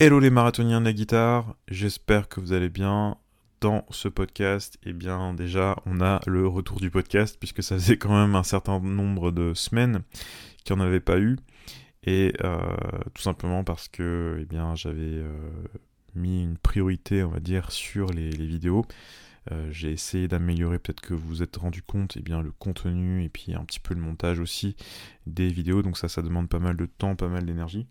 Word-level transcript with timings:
Hello 0.00 0.18
les 0.18 0.30
marathoniens 0.30 0.80
de 0.80 0.86
la 0.86 0.92
guitare, 0.92 1.54
j'espère 1.68 2.28
que 2.28 2.40
vous 2.40 2.52
allez 2.52 2.68
bien. 2.68 3.16
Dans 3.60 3.86
ce 3.90 4.08
podcast, 4.08 4.76
eh 4.82 4.92
bien 4.92 5.34
déjà 5.34 5.76
on 5.86 6.00
a 6.00 6.20
le 6.26 6.48
retour 6.48 6.80
du 6.80 6.90
podcast 6.90 7.36
puisque 7.38 7.62
ça 7.62 7.76
faisait 7.76 7.96
quand 7.96 8.12
même 8.12 8.34
un 8.34 8.42
certain 8.42 8.80
nombre 8.80 9.30
de 9.30 9.54
semaines 9.54 10.02
qu'il 10.64 10.74
n'y 10.74 10.82
en 10.82 10.84
avait 10.84 10.98
pas 10.98 11.20
eu. 11.20 11.38
Et 12.02 12.34
euh, 12.42 12.58
tout 13.14 13.22
simplement 13.22 13.62
parce 13.62 13.86
que 13.86 14.38
eh 14.40 14.44
bien 14.46 14.74
j'avais 14.74 14.98
euh, 14.98 15.48
mis 16.16 16.42
une 16.42 16.58
priorité 16.58 17.22
on 17.22 17.30
va 17.30 17.38
dire 17.38 17.70
sur 17.70 18.10
les, 18.10 18.30
vidéos. 18.30 18.84
Euh, 19.52 19.68
j'ai 19.70 19.92
essayé 19.92 20.26
d'améliorer, 20.26 20.80
peut-être 20.80 21.02
que 21.02 21.14
vous 21.14 21.28
vous 21.28 21.42
êtes 21.44 21.56
rendu 21.56 21.82
compte, 21.82 22.16
eh 22.16 22.22
bien, 22.22 22.42
le 22.42 22.50
contenu 22.50 23.22
et 23.22 23.28
puis 23.28 23.54
un 23.54 23.64
petit 23.64 23.80
peu 23.80 23.94
le 23.94 24.00
montage 24.00 24.40
aussi 24.40 24.74
des 25.26 25.48
vidéos. 25.50 25.82
Donc 25.82 25.98
ça, 25.98 26.08
ça 26.08 26.20
demande 26.20 26.48
pas 26.48 26.58
mal 26.58 26.76
de 26.76 26.86
temps, 26.86 27.14
pas 27.14 27.28
mal 27.28 27.46
d'énergie. 27.46 27.86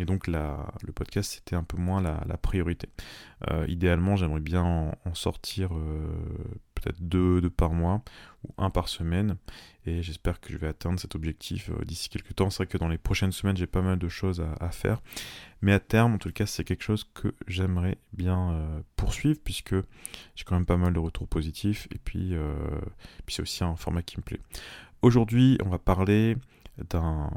Et 0.00 0.06
donc 0.06 0.28
le 0.28 0.92
podcast, 0.94 1.32
c'était 1.34 1.56
un 1.56 1.62
peu 1.62 1.76
moins 1.76 2.00
la, 2.00 2.36
priorité. 2.38 2.88
Euh, 3.50 3.66
idéalement, 3.68 4.16
j'aimerais 4.16 4.40
bien 4.40 4.62
en, 4.62 5.14
sortir 5.14 5.76
euh, 5.76 6.08
peut-être 6.74 7.02
deux, 7.02 7.50
par 7.50 7.74
mois 7.74 8.02
ou 8.44 8.54
un 8.56 8.70
par 8.70 8.88
semaine. 8.88 9.36
Et 9.84 10.02
j'espère 10.02 10.40
que 10.40 10.54
je 10.54 10.56
vais 10.56 10.68
atteindre 10.68 10.98
cet 10.98 11.16
objectif 11.16 11.68
euh, 11.68 11.84
d'ici 11.84 12.08
quelques 12.08 12.34
temps. 12.34 12.48
C'est 12.48 12.64
vrai 12.64 12.66
que 12.66 12.78
dans 12.78 12.88
les 12.88 12.96
prochaines 12.96 13.30
semaines, 13.30 13.58
j'ai 13.58 13.66
pas 13.66 13.82
mal 13.82 13.98
de 13.98 14.08
choses 14.08 14.42
à, 14.58 14.70
faire. 14.70 15.02
Mais 15.60 15.74
à 15.74 15.80
terme, 15.80 16.14
en 16.14 16.18
tout 16.18 16.32
cas, 16.32 16.46
c'est 16.46 16.64
quelque 16.64 16.84
chose 16.84 17.04
que 17.12 17.34
j'aimerais 17.46 17.98
bien 18.14 18.82
poursuivre 18.96 19.38
puisque 19.44 19.74
j'ai 20.34 20.44
quand 20.46 20.54
même 20.54 20.64
pas 20.64 20.78
mal 20.78 20.94
de 20.94 20.98
retours 20.98 21.28
positifs. 21.28 21.88
Et 21.94 21.98
puis 21.98 22.34
c'est 23.28 23.42
aussi 23.42 23.64
un 23.64 23.76
format 23.76 24.00
qui 24.00 24.16
me 24.16 24.22
plaît. 24.22 24.40
Aujourd'hui, 25.02 25.58
on 25.62 25.68
va 25.68 25.78
parler 25.78 26.38
d'un 26.88 27.30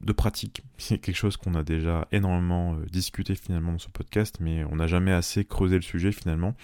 de 0.00 0.12
pratique. 0.12 0.62
C'est 0.78 0.98
quelque 0.98 1.16
chose 1.16 1.36
qu'on 1.36 1.54
a 1.54 1.62
déjà 1.62 2.08
énormément 2.12 2.74
euh, 2.74 2.86
discuté 2.86 3.34
finalement 3.34 3.72
dans 3.72 3.78
ce 3.78 3.88
podcast, 3.88 4.36
mais 4.40 4.64
on 4.64 4.76
n'a 4.76 4.86
jamais 4.86 5.12
assez 5.12 5.44
creusé 5.44 5.76
le 5.76 5.82
sujet 5.82 6.12
finalement. 6.12 6.54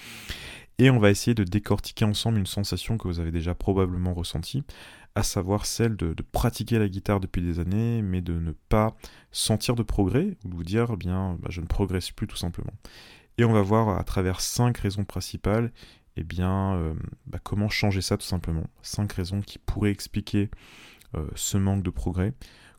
Et 0.79 0.91
on 0.91 0.99
va 0.99 1.11
essayer 1.11 1.35
de 1.35 1.45
décortiquer 1.45 2.05
ensemble 2.05 2.39
une 2.39 2.47
sensation 2.47 2.99
que 2.99 3.07
vous 3.07 3.21
avez 3.21 3.31
déjà 3.31 3.55
probablement 3.55 4.15
ressentie, 4.15 4.65
à 5.15 5.23
savoir 5.23 5.67
celle 5.67 5.97
de, 5.97 6.15
pratiquer 6.33 6.79
la 6.79 6.89
guitare 6.89 7.21
depuis 7.21 7.43
des 7.43 7.61
années, 7.61 8.03
mais 8.03 8.21
de 8.21 8.33
ne 8.33 8.53
pas 8.69 8.97
sentir 9.31 9.75
de 9.75 9.83
progrès, 9.83 10.37
ou 10.45 10.49
de 10.49 10.55
vous 10.55 10.65
dire, 10.65 10.89
eh 10.93 10.97
bien, 10.97 11.37
bah, 11.41 11.49
je 11.51 11.61
ne 11.61 11.67
progresse 11.67 12.11
plus 12.11 12.27
tout 12.27 12.37
simplement. 12.37 12.73
Et 13.39 13.45
on 13.45 13.53
va 13.53 13.63
voir 13.63 13.99
à 13.99 14.05
travers 14.05 14.41
cinq 14.41 14.79
raisons 14.79 15.05
principales, 15.05 15.73
eh 16.17 16.25
bien, 16.25 16.75
euh, 16.75 16.95
bah, 17.27 17.39
comment 17.43 17.69
changer 17.69 18.01
ça 18.01 18.17
tout 18.17 18.27
simplement. 18.27 18.65
Cinq 18.83 19.13
raisons 19.13 19.41
qui 19.41 19.59
pourraient 19.59 19.91
expliquer 19.91 20.51
euh, 21.15 21.27
ce 21.35 21.59
manque 21.59 21.83
de 21.83 21.91
progrès 21.91 22.35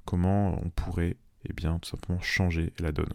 comment 0.05 0.59
on 0.63 0.69
pourrait 0.69 1.17
eh 1.49 1.53
bien, 1.53 1.79
tout 1.79 1.89
simplement 1.89 2.21
changer 2.21 2.73
la 2.79 2.91
donne. 2.91 3.13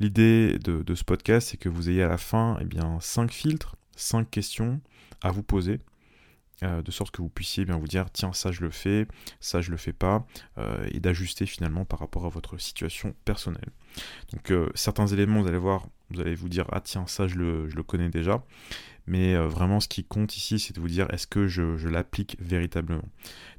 L'idée 0.00 0.58
de, 0.58 0.94
ce 0.94 1.04
podcast, 1.04 1.48
c'est 1.50 1.56
que 1.56 1.68
vous 1.68 1.88
ayez 1.88 2.02
à 2.02 2.08
la 2.08 2.18
fin 2.18 2.58
eh 2.60 2.64
bien, 2.64 2.98
5 3.00 3.30
filtres, 3.30 3.76
5 3.96 4.28
questions 4.30 4.80
à 5.20 5.30
vous 5.30 5.42
poser, 5.42 5.80
euh, 6.62 6.82
de 6.82 6.90
sorte 6.90 7.12
que 7.12 7.22
vous 7.22 7.28
puissiez 7.28 7.64
bien, 7.64 7.76
vous 7.76 7.86
dire 7.86 8.10
tiens, 8.10 8.32
ça 8.32 8.52
je 8.52 8.62
le 8.62 8.70
fais, 8.70 9.06
ça 9.40 9.60
je 9.60 9.70
le 9.70 9.76
fais 9.76 9.92
pas, 9.92 10.26
euh, 10.58 10.88
et 10.90 11.00
d'ajuster 11.00 11.46
finalement 11.46 11.84
par 11.84 12.00
rapport 12.00 12.26
à 12.26 12.28
votre 12.28 12.58
situation 12.58 13.14
personnelle. 13.24 13.70
Donc 14.32 14.50
euh, 14.50 14.70
certains 14.74 15.06
éléments, 15.06 15.40
vous 15.40 15.48
allez 15.48 15.58
voir, 15.58 15.86
vous 16.10 16.20
allez 16.20 16.34
vous 16.34 16.48
dire 16.48 16.66
ah 16.72 16.80
tiens, 16.80 17.06
ça 17.06 17.28
je 17.28 17.36
le 17.36 17.82
connais 17.82 18.08
déjà, 18.08 18.42
mais 19.06 19.34
euh, 19.34 19.46
vraiment 19.46 19.80
ce 19.80 19.88
qui 19.88 20.04
compte 20.04 20.36
ici, 20.36 20.58
c'est 20.58 20.74
de 20.74 20.80
vous 20.80 20.88
dire 20.88 21.12
est-ce 21.12 21.26
que 21.26 21.48
je, 21.48 21.88
l'applique 21.88 22.36
véritablement? 22.40 23.08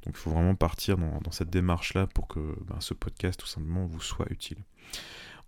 Donc 0.04 0.14
il 0.14 0.16
faut 0.16 0.30
vraiment 0.30 0.54
partir 0.54 0.96
dans, 0.96 1.30
cette 1.30 1.50
démarche-là 1.50 2.06
pour 2.06 2.28
que 2.28 2.40
ben, 2.66 2.76
ce 2.80 2.94
podcast 2.94 3.38
tout 3.38 3.46
simplement 3.46 3.86
vous 3.86 4.00
soit 4.00 4.26
utile. 4.30 4.58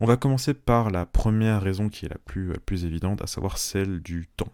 On 0.00 0.06
va 0.06 0.16
commencer 0.16 0.52
par 0.52 0.90
la 0.90 1.06
première 1.06 1.62
raison 1.62 1.88
qui 1.88 2.04
est 2.04 2.10
la 2.10 2.18
plus, 2.18 2.52
plus 2.66 2.84
évidente, 2.84 3.22
à 3.22 3.26
savoir 3.26 3.56
celle 3.56 4.00
du 4.00 4.28
temps. 4.36 4.52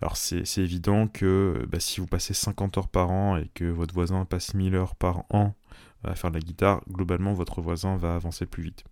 Alors 0.00 0.16
c'est 0.16 0.58
évident 0.58 1.08
que 1.08 1.66
ben, 1.68 1.80
si 1.80 2.00
vous 2.00 2.06
passez 2.06 2.34
50 2.34 2.78
heures 2.78 2.88
par 2.88 3.10
an 3.10 3.36
et 3.36 3.48
que 3.54 3.64
votre 3.64 3.94
voisin 3.94 4.24
passe 4.24 4.54
1000 4.54 4.74
heures 4.74 4.96
par 4.96 5.24
an 5.30 5.54
à 6.04 6.14
faire 6.14 6.30
de 6.30 6.36
la 6.36 6.42
guitare, 6.42 6.82
globalement 6.88 7.32
votre 7.32 7.60
voisin 7.60 7.96
va 7.96 8.14
avancer 8.14 8.46
plus 8.46 8.62
vite. 8.62 8.84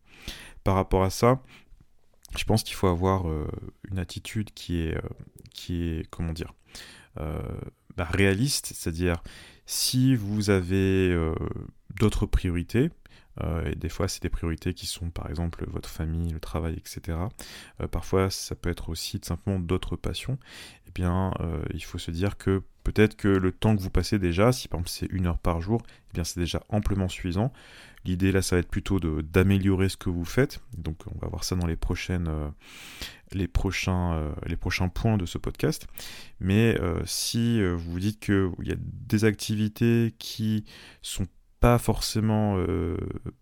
Par 0.64 0.74
rapport 0.74 1.02
à 1.02 1.10
ça, 1.10 1.40
je 2.36 2.44
pense 2.44 2.62
qu'il 2.62 2.74
faut 2.74 2.86
avoir 2.86 3.28
euh, 3.28 3.46
une 3.90 3.98
attitude 3.98 4.52
qui 4.54 4.80
est, 4.80 4.96
euh, 4.96 5.08
qui 5.52 5.84
est 5.84 6.08
comment 6.10 6.32
dire, 6.32 6.52
euh, 7.18 7.40
bah, 7.96 8.04
réaliste, 8.04 8.72
c'est-à-dire 8.74 9.22
si 9.66 10.14
vous 10.16 10.50
avez 10.50 11.16
d'autres 11.94 12.26
priorités, 12.26 12.90
et 13.64 13.74
des 13.76 13.88
fois, 13.88 14.08
c'est 14.08 14.20
des 14.22 14.28
priorités 14.28 14.74
qui 14.74 14.86
sont 14.86 15.08
par 15.08 15.30
exemple 15.30 15.64
votre 15.68 15.88
famille, 15.88 16.30
le 16.30 16.40
travail, 16.40 16.74
etc. 16.74 17.16
parfois, 17.90 18.28
ça 18.28 18.54
peut 18.54 18.68
être 18.68 18.90
aussi 18.90 19.20
simplement 19.22 19.58
d'autres 19.58 19.96
passions. 19.96 20.38
Eh 20.94 21.00
bien, 21.00 21.32
il 21.72 21.82
faut 21.82 21.98
se 21.98 22.10
dire 22.10 22.36
que 22.36 22.62
peut-être 22.84 23.16
que 23.16 23.28
le 23.28 23.52
temps 23.52 23.76
que 23.76 23.80
vous 23.80 23.90
passez 23.90 24.18
déjà, 24.18 24.52
si 24.52 24.68
par 24.68 24.80
exemple 24.80 24.90
c'est 24.90 25.10
une 25.10 25.26
heure 25.26 25.38
par 25.38 25.60
jour, 25.60 25.82
eh 26.10 26.14
bien 26.14 26.24
c'est 26.24 26.40
déjà 26.40 26.62
amplement 26.68 27.08
suffisant. 27.08 27.52
L'idée 28.04 28.32
là, 28.32 28.42
ça 28.42 28.56
va 28.56 28.60
être 28.60 28.68
plutôt 28.68 28.98
d'améliorer 28.98 29.88
ce 29.88 29.96
que 29.96 30.10
vous 30.10 30.24
faites. 30.24 30.60
Donc 30.76 30.98
on 31.06 31.18
va 31.20 31.28
voir 31.28 31.44
ça 31.44 31.54
dans 31.54 31.66
les 31.66 31.76
prochaines, 31.76 32.26
euh, 32.28 32.48
les 33.32 33.46
prochains, 33.46 34.14
euh, 34.14 34.32
les 34.46 34.56
prochains 34.56 34.88
points 34.88 35.16
de 35.16 35.26
ce 35.26 35.38
podcast. 35.38 35.86
Mais 36.40 36.78
euh, 36.80 37.00
si 37.06 37.64
vous 37.64 37.92
vous 37.92 38.00
dites 38.00 38.18
qu'il 38.18 38.50
y 38.64 38.72
a 38.72 38.76
des 38.78 39.24
activités 39.24 40.14
qui 40.18 40.64
sont 41.00 41.26
pas 41.60 41.78
forcément 41.78 42.56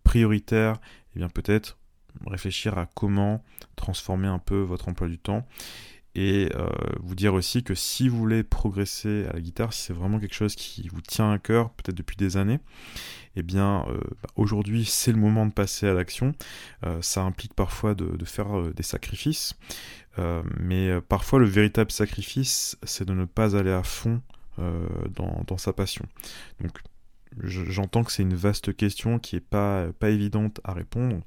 prioritaires, 0.05 0.79
eh 1.15 1.21
bien 1.21 1.31
peut-être 1.31 1.79
réfléchir 2.27 2.77
à 2.77 2.85
comment 2.85 3.43
transformer 3.77 4.29
un 4.29 4.39
peu 4.39 4.61
votre 4.61 4.89
emploi 4.89 5.09
du 5.09 5.19
temps 5.19 5.47
et 6.15 6.49
euh, 6.57 6.69
vous 7.01 7.15
dire 7.15 7.35
aussi 7.35 7.63
que 7.63 7.75
si 7.75 8.09
vous 8.09 8.19
voulez 8.19 8.43
progresser 8.43 9.27
à 9.27 9.35
la 9.35 9.41
guitare, 9.41 9.73
si 9.73 9.83
c'est 9.83 9.93
vraiment 9.93 10.19
quelque 10.19 10.35
chose 10.35 10.55
qui 10.55 10.89
vous 10.89 11.01
tient 11.01 11.31
à 11.33 11.39
cœur, 11.39 11.71
peut-être 11.71 11.97
depuis 11.97 12.17
des 12.17 12.37
années, 12.37 12.59
eh 13.37 13.43
bien 13.43 13.87
euh, 13.89 14.01
bah, 14.23 14.29
aujourd'hui 14.35 14.85
c'est 14.85 15.13
le 15.13 15.19
moment 15.19 15.47
de 15.47 15.53
passer 15.53 15.87
à 15.87 15.95
l'action. 15.95 16.35
Euh, 16.85 17.01
ça 17.01 17.23
implique 17.23 17.55
parfois 17.55 17.95
de, 17.95 18.25
faire 18.25 18.63
des 18.75 18.83
sacrifices, 18.83 19.55
mais 20.59 21.01
parfois 21.09 21.39
le 21.39 21.47
véritable 21.47 21.91
sacrifice 21.91 22.77
c'est 22.83 23.07
de 23.07 23.15
ne 23.15 23.25
pas 23.25 23.57
aller 23.57 23.73
à 23.73 23.83
fond 23.83 24.21
dans, 24.59 25.43
dans, 25.47 25.57
sa 25.57 25.73
passion. 25.73 26.05
Donc 26.61 26.79
j'entends 27.43 28.05
que 28.05 28.13
c'est 28.13 28.23
une 28.23 28.35
vaste 28.35 28.77
question 28.77 29.19
qui 29.19 29.37
n'est 29.37 29.41
pas, 29.41 29.87
pas 29.99 30.11
évidente 30.11 30.61
à 30.65 30.75
répondre 30.75 31.23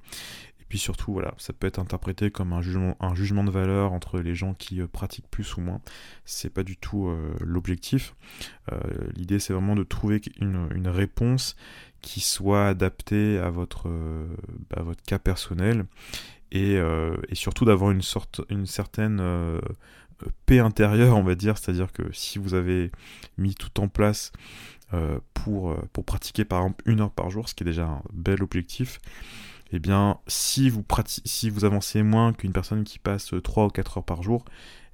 puis 0.73 0.79
surtout, 0.79 1.13
voilà, 1.13 1.35
ça 1.37 1.53
peut 1.53 1.67
être 1.67 1.77
interprété 1.77 2.31
comme 2.31 2.51
un 2.51 2.63
jugement, 2.63 2.97
un 2.99 3.13
jugement 3.13 3.43
de 3.43 3.51
valeur 3.51 3.93
entre 3.93 4.19
les 4.19 4.33
gens 4.33 4.55
qui 4.55 4.81
euh, 4.81 4.87
pratiquent 4.87 5.29
plus 5.29 5.55
ou 5.55 5.61
moins. 5.61 5.81
C'est 6.25 6.49
pas 6.49 6.63
du 6.63 6.77
tout 6.77 7.09
euh, 7.09 7.35
l'objectif. 7.41 8.15
Euh, 8.71 8.79
l'idée, 9.15 9.37
c'est 9.37 9.53
vraiment 9.53 9.75
de 9.75 9.83
trouver 9.83 10.19
une, 10.41 10.87
réponse 10.87 11.55
qui 12.01 12.21
soit 12.21 12.65
adaptée 12.65 13.37
à 13.37 13.51
votre, 13.51 13.87
bah, 14.71 14.81
votre 14.81 15.03
cas 15.03 15.19
personnel 15.19 15.85
et, 16.51 16.79
surtout 17.33 17.65
d'avoir 17.65 17.91
une, 17.91 18.01
sorte, 18.01 18.41
une 18.49 18.65
certaine 18.65 19.21
paix 20.47 20.57
intérieure, 20.57 21.15
on 21.17 21.23
va 21.23 21.35
dire. 21.35 21.59
C'est-à-dire 21.59 21.91
que 21.91 22.11
si 22.13 22.39
vous 22.39 22.55
avez 22.55 22.91
mis 23.37 23.53
tout 23.53 23.79
en 23.79 23.89
place 23.89 24.31
pour, 25.35 25.77
pour 25.93 26.03
pratiquer 26.03 26.45
par 26.45 26.61
exemple 26.61 26.81
une 26.87 27.01
heure 27.01 27.11
par 27.11 27.29
jour, 27.29 27.47
ce 27.47 27.53
qui 27.53 27.61
est 27.61 27.65
déjà 27.65 27.85
un 27.85 28.01
bel 28.11 28.41
objectif, 28.41 28.99
eh 29.75 29.79
bien, 29.79 30.19
si 30.27 30.69
vous, 30.69 30.85
si 31.25 31.49
vous 31.49 31.65
avancez 31.65 32.03
moins 32.03 32.31
qu'une 32.31 32.53
personne 32.53 32.83
qui 32.83 32.99
passe 32.99 33.33
3 33.43 33.65
ou 33.65 33.69
4 33.69 33.97
heures 33.97 34.05
par 34.05 34.21
jour, 34.21 34.45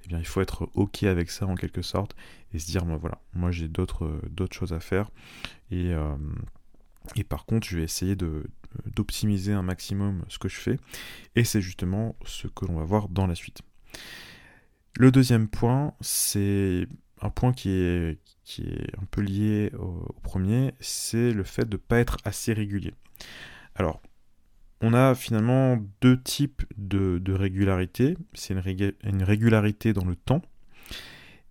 eh 0.04 0.08
bien, 0.08 0.18
il 0.18 0.24
faut 0.26 0.40
être 0.40 0.70
OK 0.74 1.02
avec 1.02 1.30
ça 1.30 1.46
en 1.46 1.54
quelque 1.54 1.82
sorte 1.82 2.16
et 2.54 2.58
se 2.58 2.66
dire, 2.66 2.86
moi, 2.86 2.96
voilà, 2.96 3.20
moi 3.34 3.50
j'ai 3.50 3.68
d'autres 3.68 4.18
choses 4.50 4.72
à 4.72 4.80
faire. 4.80 5.10
Et, 5.70 5.92
euh, 5.92 6.16
et 7.14 7.24
par 7.24 7.44
contre, 7.44 7.66
je 7.68 7.76
vais 7.76 7.84
essayer 7.84 8.16
d'optimiser 8.16 9.52
un 9.52 9.62
maximum 9.62 10.24
ce 10.28 10.38
que 10.38 10.48
je 10.48 10.56
fais. 10.56 10.78
Et 11.36 11.44
c'est 11.44 11.60
justement 11.60 12.16
ce 12.24 12.46
que 12.46 12.64
l'on 12.64 12.76
va 12.76 12.84
voir 12.84 13.10
dans 13.10 13.26
la 13.26 13.34
suite. 13.34 13.60
Le 14.96 15.12
deuxième 15.12 15.48
point, 15.48 15.92
c'est 16.00 16.88
un 17.20 17.28
point 17.28 17.52
qui 17.52 17.68
est, 17.68 18.18
qui 18.44 18.62
est 18.62 18.98
un 18.98 19.04
peu 19.10 19.20
lié 19.20 19.72
au, 19.78 20.06
au 20.08 20.20
premier, 20.22 20.72
c'est 20.80 21.32
le 21.32 21.44
fait 21.44 21.66
de 21.68 21.76
ne 21.76 21.80
pas 21.82 21.98
être 21.98 22.16
assez 22.24 22.54
régulier. 22.54 22.94
Alors, 23.74 24.00
on 24.80 24.94
a 24.94 25.14
finalement 25.14 25.78
deux 26.00 26.20
types 26.20 26.62
de, 26.76 27.20
régularité. 27.32 28.16
C'est 28.34 28.54
une, 28.54 29.22
régularité 29.22 29.92
dans 29.92 30.04
le 30.04 30.16
temps 30.16 30.42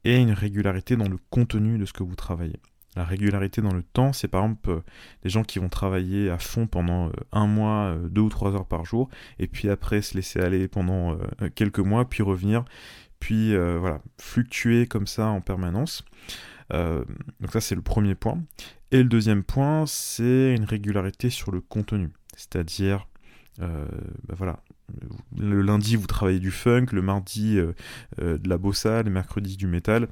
et 0.04 0.18
une 0.18 0.32
régularité 0.32 0.96
dans 0.96 1.08
le 1.08 1.18
contenu 1.30 1.78
de 1.78 1.86
ce 1.86 1.94
que 1.94 2.04
vous 2.04 2.16
travaillez. 2.16 2.60
La 2.96 3.04
régularité 3.04 3.62
dans 3.62 3.74
le 3.74 3.84
temps, 3.84 4.14
c'est 4.14 4.28
par 4.28 4.42
exemple 4.42 4.70
euh, 4.72 4.80
des 5.24 5.30
gens 5.30 5.44
qui 5.44 5.60
vont 5.60 5.70
travailler 5.70 6.30
à 6.30 6.40
fond 6.40 6.66
pendant 6.66 7.08
euh, 7.10 7.12
un 7.32 7.46
mois, 7.46 7.92
euh, 7.92 8.10
deux 8.10 8.22
ou 8.22 8.30
trois 8.30 8.56
heures 8.56 8.66
par 8.66 8.84
jour, 8.84 9.10
et 9.38 9.48
puis 9.48 9.70
après 9.70 10.02
se 10.02 10.16
laisser 10.16 10.40
aller 10.40 10.68
pendant 10.68 11.16
quelques 11.54 11.80
mois, 11.80 12.10
puis 12.10 12.24
revenir, 12.24 12.66
puis 13.20 13.56
voilà, 13.56 14.02
fluctuer 14.18 14.88
comme 14.88 15.06
ça 15.06 15.28
en 15.28 15.42
permanence. 15.42 16.04
donc 16.72 17.52
ça 17.52 17.62
c'est 17.62 17.76
le 17.76 17.82
premier 17.82 18.16
point. 18.16 18.42
Et 18.92 18.98
le 18.98 19.10
deuxième 19.10 19.44
point, 19.44 19.86
c'est 19.86 20.56
une 20.56 20.64
régularité 20.64 21.30
sur 21.30 21.52
le 21.52 21.62
contenu. 21.62 22.10
C'est-à-dire 22.36 23.08
euh, 23.62 23.86
bah 24.28 24.36
voilà, 24.38 24.60
le 25.38 25.62
lundi 25.62 25.96
vous 25.96 26.08
travaillez 26.08 26.40
du 26.40 26.52
funk, 26.52 26.88
le 26.92 27.02
mardi 27.02 27.58
de 28.18 28.50
la 28.50 28.58
bossa, 28.58 29.04
le 29.04 29.12
mercredi 29.12 29.58
du 29.58 29.68
métal. 29.68 30.08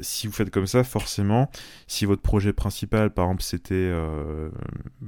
si 0.00 0.26
vous 0.26 0.32
faites 0.32 0.50
comme 0.50 0.66
ça, 0.66 0.84
forcément, 0.84 1.50
si 1.86 2.06
votre 2.06 2.22
projet 2.22 2.52
principal, 2.52 3.12
par 3.12 3.26
exemple, 3.26 3.42
c'était 3.42 3.92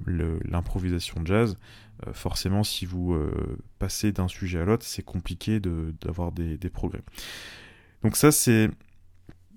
l'improvisation 0.07 1.25
jazz, 1.25 1.57
forcément, 2.13 2.63
si 2.63 2.85
vous 2.85 3.19
passez 3.79 4.13
d'un 4.13 4.29
sujet 4.29 4.61
à 4.61 4.65
l'autre, 4.65 4.85
c'est 4.85 5.05
compliqué 5.05 5.61
d'avoir 5.61 6.33
des, 6.33 6.59
des 6.59 6.71
progrès. 6.71 7.03
Donc 8.03 8.17
ça, 8.17 8.31
c'est 8.31 8.71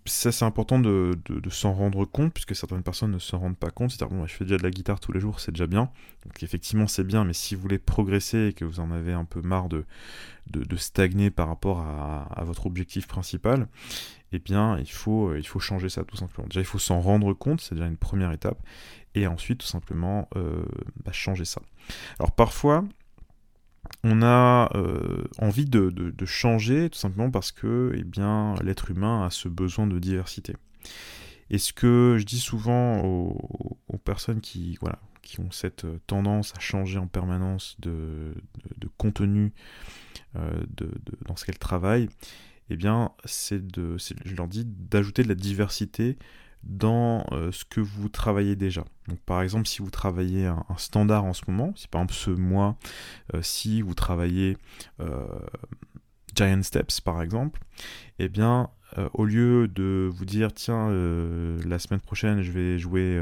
ça 0.10 0.32
c'est 0.32 0.46
important 0.46 0.80
de, 0.80 1.18
s'en 1.50 1.74
rendre 1.74 2.06
compte, 2.06 2.34
puisque 2.34 2.56
certaines 2.56 2.84
personnes 2.84 3.12
ne 3.12 3.20
s'en 3.20 3.40
rendent 3.40 3.58
pas 3.58 3.70
compte. 3.70 3.92
C'est-à-dire, 3.92 4.16
bon, 4.16 4.28
je 4.28 4.34
fais 4.34 4.46
déjà 4.46 4.58
de 4.58 4.64
la 4.64 4.72
guitare 4.72 5.00
tous 5.00 5.12
les 5.12 5.20
jours, 5.20 5.40
c'est 5.40 5.52
déjà 5.52 5.68
bien. 5.68 5.90
Donc 6.26 6.42
effectivement, 6.44 6.88
c'est 6.88 7.04
bien, 7.04 7.24
mais 7.24 7.34
si 7.34 7.56
vous 7.56 7.62
voulez 7.62 7.80
progresser 7.80 8.48
et 8.48 8.54
que 8.54 8.66
vous 8.66 8.80
en 8.80 8.92
avez 8.92 9.14
un 9.14 9.26
peu 9.26 9.42
marre 9.42 9.70
de, 9.70 9.86
de, 10.48 10.76
stagner 10.76 11.30
par 11.30 11.48
rapport 11.48 11.80
à, 11.80 12.44
votre 12.44 12.66
objectif 12.66 13.08
principal, 13.08 13.68
eh 14.32 14.40
bien, 14.40 14.78
il 14.80 14.90
faut, 14.90 15.36
il 15.36 15.46
faut 15.46 15.60
changer 15.60 15.90
ça 15.90 16.04
tout 16.04 16.18
simplement. 16.18 16.48
Déjà, 16.48 16.62
il 16.62 16.66
faut 16.66 16.80
s'en 16.80 17.00
rendre 17.00 17.34
compte, 17.34 17.62
c'est 17.62 17.76
déjà 17.76 17.88
une 17.88 17.98
première 17.98 18.32
étape. 18.32 18.60
Et 19.16 19.28
ensuite, 19.28 19.60
tout 19.60 19.68
simplement, 19.68 20.30
euh, 20.36 20.64
bah, 21.04 21.12
changer 21.12 21.46
ça. 21.46 21.62
Alors 22.20 22.32
parfois, 22.32 22.86
on 24.04 24.22
a 24.22 24.70
euh, 24.76 25.24
envie 25.40 25.66
de, 25.66 26.14
changer 26.26 26.90
tout 26.90 27.00
simplement 27.00 27.32
parce 27.32 27.52
que 27.52 27.94
eh 27.96 28.04
bien, 28.04 28.56
l'être 28.64 28.92
humain 28.92 29.26
a 29.26 29.30
ce 29.30 29.48
besoin 29.50 29.88
de 29.88 30.00
diversité. 30.00 30.56
Et 31.50 31.58
ce 31.58 31.74
que 31.74 32.18
je 32.20 32.26
dis 32.26 32.40
souvent 32.40 33.04
aux, 33.04 33.98
personnes 34.04 34.42
qui, 34.42 34.78
ont 35.40 35.52
cette 35.52 35.86
tendance 36.08 36.54
à 36.56 36.60
changer 36.60 36.98
en 36.98 37.08
permanence 37.08 37.76
de, 37.80 38.34
contenu 38.98 39.52
euh, 40.36 40.64
dans 41.28 41.36
ce 41.36 41.46
qu'elles 41.46 41.60
travaillent, 41.60 42.10
eh 42.70 42.76
bien, 42.76 43.12
c'est 43.26 43.66
de, 43.66 43.98
je 43.98 44.36
leur 44.36 44.48
dis 44.48 44.66
d'ajouter 44.66 45.24
de 45.24 45.28
la 45.28 45.36
diversité 45.36 46.18
dans 46.64 47.26
euh, 47.32 47.52
ce 47.52 47.66
que 47.66 47.82
vous 47.82 48.10
travaillez 48.10 48.56
déjà. 48.56 48.84
Donc 49.08 49.20
par 49.20 49.42
exemple, 49.42 49.68
si 49.68 49.82
vous 49.82 49.90
travaillez 49.90 50.46
un, 50.46 50.66
standard 50.78 51.26
en 51.26 51.34
ce 51.34 51.44
moment, 51.48 51.74
si 51.76 51.88
par 51.88 52.02
exemple 52.02 52.18
ce 52.18 52.32
mois, 52.32 52.78
euh, 53.34 53.42
si 53.42 53.82
vous 53.82 53.94
travaillez 53.94 54.58
euh, 55.00 55.26
Giant 56.36 56.64
Steps 56.64 57.02
par 57.02 57.22
exemple, 57.22 57.62
eh 58.20 58.30
bien 58.30 58.70
au 59.14 59.24
lieu 59.24 59.68
de 59.68 60.10
vous 60.12 60.26
dire 60.26 60.52
tiens 60.52 60.90
la 60.90 61.78
semaine 61.78 62.00
prochaine 62.00 62.42
je 62.42 62.52
vais 62.52 62.80
jouer 62.80 63.22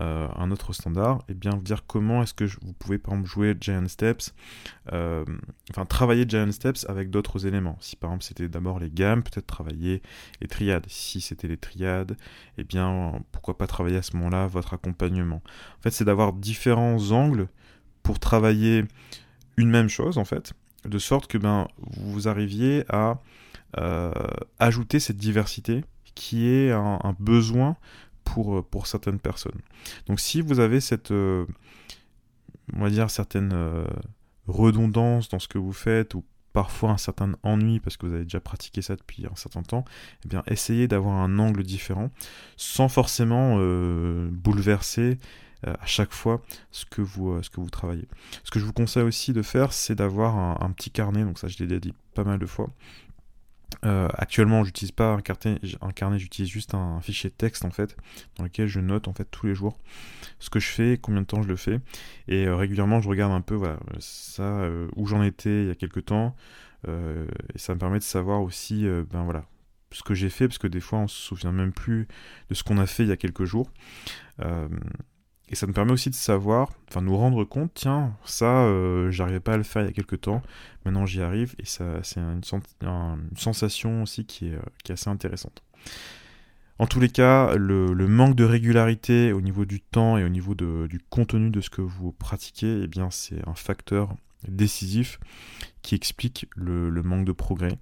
euh, 0.00 0.26
un 0.36 0.50
autre 0.50 0.72
standard, 0.72 1.22
et 1.28 1.34
bien 1.34 1.52
vous 1.52 1.62
dire 1.62 1.86
comment 1.86 2.22
est-ce 2.22 2.34
que 2.34 2.44
vous 2.44 2.72
pouvez 2.72 2.98
par 2.98 3.14
exemple 3.14 3.30
jouer 3.30 3.56
Giant 3.60 3.86
Steps, 3.86 4.34
euh, 4.92 5.24
enfin 5.70 5.86
travailler 5.86 6.24
Giant 6.28 6.50
Steps 6.50 6.84
avec 6.88 7.10
d'autres 7.10 7.46
éléments. 7.46 7.76
Si 7.80 7.94
par 7.94 8.10
exemple 8.10 8.24
c'était 8.24 8.48
d'abord 8.48 8.80
les 8.80 8.90
gammes, 8.90 9.22
peut-être 9.22 9.46
travailler 9.46 10.02
les 10.40 10.48
triades. 10.48 10.86
Si 10.88 11.20
c'était 11.20 11.46
les 11.46 11.56
triades, 11.56 12.16
et 12.58 12.64
bien 12.64 13.22
pourquoi 13.30 13.56
pas 13.56 13.68
travailler 13.68 13.98
à 13.98 14.02
ce 14.02 14.16
moment-là 14.16 14.48
votre 14.48 14.74
accompagnement. 14.74 15.42
En 15.78 15.82
fait 15.82 15.92
c'est 15.92 16.04
d'avoir 16.04 16.32
différents 16.32 17.12
angles 17.12 17.46
pour 18.02 18.18
travailler 18.18 18.84
une 19.56 19.70
même 19.70 19.88
chose 19.88 20.18
en 20.18 20.24
fait, 20.24 20.54
de 20.84 20.98
sorte 20.98 21.28
que 21.28 21.38
ben, 21.38 21.68
vous 21.78 22.26
arriviez 22.26 22.84
à 22.88 23.20
euh, 23.78 24.10
ajouter 24.58 24.98
cette 24.98 25.18
diversité 25.18 25.84
qui 26.16 26.48
est 26.48 26.70
un 26.70 27.14
besoin 27.18 27.76
pour, 28.24 28.56
euh, 28.56 28.62
pour 28.62 28.86
certaines 28.86 29.18
personnes. 29.18 29.60
Donc 30.06 30.20
si 30.20 30.40
vous 30.40 30.60
avez 30.60 30.80
cette, 30.80 31.10
euh, 31.10 31.46
on 32.74 32.80
va 32.80 32.90
dire, 32.90 33.10
certaine 33.10 33.52
euh, 33.52 33.86
redondance 34.46 35.28
dans 35.28 35.38
ce 35.38 35.48
que 35.48 35.58
vous 35.58 35.72
faites, 35.72 36.14
ou 36.14 36.24
parfois 36.52 36.90
un 36.90 36.96
certain 36.96 37.32
ennui 37.42 37.80
parce 37.80 37.96
que 37.96 38.06
vous 38.06 38.14
avez 38.14 38.24
déjà 38.24 38.40
pratiqué 38.40 38.80
ça 38.80 38.94
depuis 38.94 39.26
un 39.26 39.34
certain 39.34 39.62
temps, 39.62 39.84
eh 40.24 40.28
bien 40.28 40.44
essayez 40.46 40.86
d'avoir 40.86 41.16
un 41.16 41.40
angle 41.40 41.64
différent 41.64 42.10
sans 42.56 42.88
forcément 42.88 43.56
bouleverser 44.30 45.18
à 45.64 45.84
chaque 45.84 46.12
fois 46.12 46.42
ce 46.70 46.84
que, 46.84 47.02
vous, 47.02 47.42
ce 47.42 47.50
que 47.50 47.60
vous 47.60 47.70
travaillez. 47.70 48.06
Ce 48.44 48.52
que 48.52 48.60
je 48.60 48.64
vous 48.64 48.72
conseille 48.72 49.02
aussi 49.02 49.32
de 49.32 49.42
faire, 49.42 49.72
c'est 49.72 49.96
d'avoir 49.96 50.36
un, 50.36 50.56
un, 50.60 50.70
petit 50.70 50.92
carnet, 50.92 51.24
donc 51.24 51.40
ça 51.40 51.48
je 51.48 51.58
l'ai 51.58 51.66
déjà 51.66 51.80
dit 51.80 51.94
pas 52.14 52.22
mal 52.22 52.38
de 52.38 52.46
fois, 52.46 52.70
euh, 53.84 54.08
actuellement, 54.14 54.64
j'utilise 54.64 54.92
pas 54.92 55.12
un 55.12 55.20
carnet, 55.20 55.60
un 55.80 55.90
carnet 55.90 56.18
j'utilise 56.18 56.50
juste 56.50 56.74
un, 56.74 57.00
fichier 57.00 57.30
texte 57.30 57.64
en 57.64 57.70
fait, 57.70 57.96
dans 58.36 58.44
lequel 58.44 58.66
je 58.66 58.80
note 58.80 59.08
en 59.08 59.12
fait 59.12 59.26
tous 59.30 59.46
les 59.46 59.54
jours 59.54 59.78
ce 60.38 60.50
que 60.50 60.60
je 60.60 60.68
fais, 60.68 60.98
combien 61.00 61.22
de 61.22 61.26
temps 61.26 61.42
je 61.42 61.48
le 61.48 61.56
fais, 61.56 61.80
et 62.28 62.46
euh, 62.46 62.56
régulièrement 62.56 63.00
je 63.00 63.08
regarde 63.08 63.32
un 63.32 63.40
peu 63.40 63.54
voilà 63.54 63.78
ça 63.98 64.42
euh, 64.42 64.88
où 64.96 65.06
j'en 65.06 65.22
étais 65.22 65.62
il 65.62 65.68
y 65.68 65.70
a 65.70 65.74
quelques 65.74 66.06
temps, 66.06 66.34
et 66.86 67.58
ça 67.58 67.74
me 67.74 67.78
permet 67.78 67.98
de 67.98 68.04
savoir 68.04 68.42
aussi 68.42 68.86
ben 69.10 69.24
voilà 69.24 69.46
ce 69.90 70.02
que 70.02 70.12
j'ai 70.12 70.28
fait 70.28 70.48
parce 70.48 70.58
que 70.58 70.66
des 70.66 70.80
fois 70.80 70.98
on 70.98 71.08
se 71.08 71.16
souvient 71.18 71.50
même 71.50 71.72
plus 71.72 72.08
de 72.50 72.54
ce 72.54 72.62
qu'on 72.62 72.76
a 72.76 72.84
fait 72.84 73.04
il 73.04 73.08
y 73.08 73.12
a 73.12 73.16
quelques 73.16 73.44
jours. 73.44 73.70
Et 75.48 75.54
ça 75.56 75.66
nous 75.66 75.72
permet 75.74 75.92
aussi 75.92 76.08
de 76.08 76.14
savoir, 76.14 76.70
enfin 76.88 77.02
nous 77.02 77.16
rendre 77.16 77.44
compte, 77.44 77.72
tiens, 77.74 78.16
ça, 78.24 78.64
euh, 78.64 79.10
j'arrivais 79.10 79.40
pas 79.40 79.54
à 79.54 79.56
le 79.58 79.62
faire 79.62 79.82
il 79.82 79.86
y 79.86 79.88
a 79.90 79.92
quelques 79.92 80.22
temps, 80.22 80.42
maintenant 80.84 81.04
j'y 81.04 81.20
arrive, 81.20 81.54
et 81.58 81.66
ça, 81.66 82.02
c'est 82.02 82.20
une, 82.20 82.40
sensation 83.36 84.02
aussi 84.02 84.24
qui 84.24 84.48
est, 84.48 84.54
euh, 84.54 84.62
qui 84.82 84.92
est, 84.92 84.94
assez 84.94 85.10
intéressante. 85.10 85.62
En 86.78 86.86
tous 86.86 86.98
les 86.98 87.10
cas, 87.10 87.54
le, 87.56 87.94
manque 88.08 88.34
de 88.34 88.44
régularité 88.44 89.32
au 89.32 89.42
niveau 89.42 89.64
du 89.64 89.80
temps 89.80 90.16
et 90.16 90.24
au 90.24 90.28
niveau 90.28 90.54
du 90.54 90.98
contenu 91.10 91.50
de 91.50 91.60
ce 91.60 91.70
que 91.70 91.82
vous 91.82 92.12
pratiquez, 92.12 92.82
eh 92.82 92.86
bien 92.88 93.10
c'est 93.10 93.46
un 93.46 93.54
facteur 93.54 94.16
décisif 94.48 95.20
qui 95.82 95.94
explique 95.94 96.46
le, 96.56 96.90
manque 97.02 97.26
de 97.26 97.32
progrès. 97.32 97.78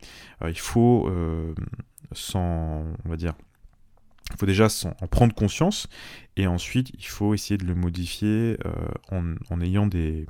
il 0.47 0.59
faut 0.59 1.09
euh, 1.09 1.55
sans, 2.13 2.85
on 3.05 3.09
va 3.09 3.17
dire, 3.17 3.35
il 4.33 4.39
faut 4.39 4.47
déjà 4.47 4.69
en 5.01 5.07
prendre 5.07 5.35
conscience 5.35 5.89
et 6.37 6.47
ensuite 6.47 6.91
il 6.99 7.07
faut 7.07 7.35
essayer 7.35 7.59
de 7.59 7.65
le 7.65 7.75
modifier 7.75 8.57
euh, 8.65 9.35
en, 9.51 9.61
ayant 9.61 9.87
des, 9.87 10.27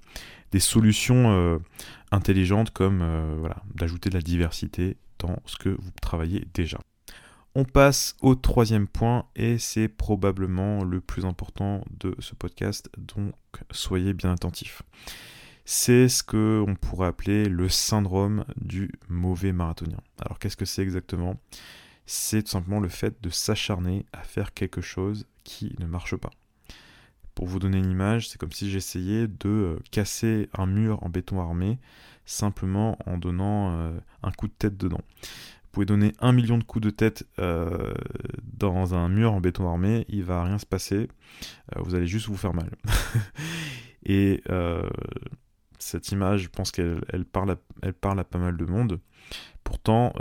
solutions 0.59 1.31
euh, 1.31 1.59
intelligentes 2.11 2.71
comme 2.71 3.01
euh, 3.03 3.37
voilà, 3.39 3.57
d'ajouter 3.75 4.11
de 4.11 4.15
la 4.15 4.21
diversité 4.21 4.97
dans 5.19 5.37
ce 5.47 5.57
que 5.57 5.69
vous 5.69 5.91
travaillez 6.01 6.47
déjà. 6.55 6.79
On 7.55 7.65
passe 7.65 8.17
au 8.23 8.35
troisième 8.35 8.89
point 8.89 9.27
et 9.37 9.59
c'est 9.59 9.89
probablement 9.89 10.85
le 10.85 11.01
plus 11.01 11.27
important 11.27 11.85
de 12.01 12.17
ce 12.19 12.35
podcast, 12.35 12.89
donc 12.97 13.35
soyez 13.71 14.15
bien 14.15 14.33
attentifs. 14.33 14.83
C'est 15.65 16.09
ce 16.09 16.23
que 16.23 16.65
on 16.67 16.75
pourrait 16.75 17.09
appeler 17.09 17.49
le 17.49 17.69
syndrome 17.69 18.45
du 18.57 18.91
mauvais 19.09 19.53
marathonien. 19.53 19.99
Alors 20.19 20.39
qu'est-ce 20.39 20.57
que 20.57 20.65
c'est 20.65 20.83
exactement? 20.83 21.37
C'est 22.07 22.43
tout 22.43 22.51
simplement 22.51 22.81
le 22.81 22.89
fait 22.89 23.23
de 23.23 23.31
s'acharner 23.31 24.07
à 24.13 24.23
faire 24.23 24.53
quelque 24.55 24.81
chose 24.81 25.27
qui 25.45 25.75
ne 25.79 25.87
marche 25.87 26.17
pas. 26.17 26.31
Pour 27.35 27.47
vous 27.47 27.59
donner 27.59 27.79
une 27.79 27.91
image, 27.91 28.29
c'est 28.29 28.39
comme 28.39 28.53
si 28.53 28.71
j'essayais 28.71 29.27
de 29.27 29.49
euh, 29.49 29.79
casser 29.91 30.51
un 30.57 30.67
mur 30.67 31.03
en 31.03 31.09
béton 31.09 31.41
armé 31.41 31.79
simplement 32.27 32.99
en 33.07 33.17
donnant 33.17 33.73
euh, 33.73 33.99
un 34.23 34.31
coup 34.33 34.49
de 34.49 34.53
tête 34.53 34.77
dedans. 34.77 35.01
Vous 35.23 35.71
pouvez 35.73 35.87
donner 35.87 36.13
un 36.21 36.33
million 36.33 36.59
de 36.59 36.65
coups 36.65 36.85
de 36.85 36.91
tête 36.91 37.27
euh, 37.39 37.95
dans 38.43 38.95
un 38.95 39.09
mur 39.09 39.33
en 39.33 39.41
béton 39.41 39.67
armé, 39.67 40.05
il 40.09 40.23
va 40.23 40.45
rien 40.45 40.59
se 40.59 40.67
passer, 40.67 41.09
vous 41.77 41.95
allez 41.95 42.07
juste 42.07 42.27
vous 42.27 42.37
faire 42.37 42.53
mal. 42.53 42.71
Et 44.05 44.43
cette 45.79 46.13
image, 46.13 46.43
je 46.43 46.49
pense 46.49 46.71
qu'elle 46.71 47.25
parle, 47.25 47.57
elle 47.81 47.95
parle 47.95 48.21
à 48.21 48.25
pas 48.25 48.39
mal 48.39 48.59
de 48.59 48.67
monde. 48.67 49.01
Pourtant, 49.65 50.13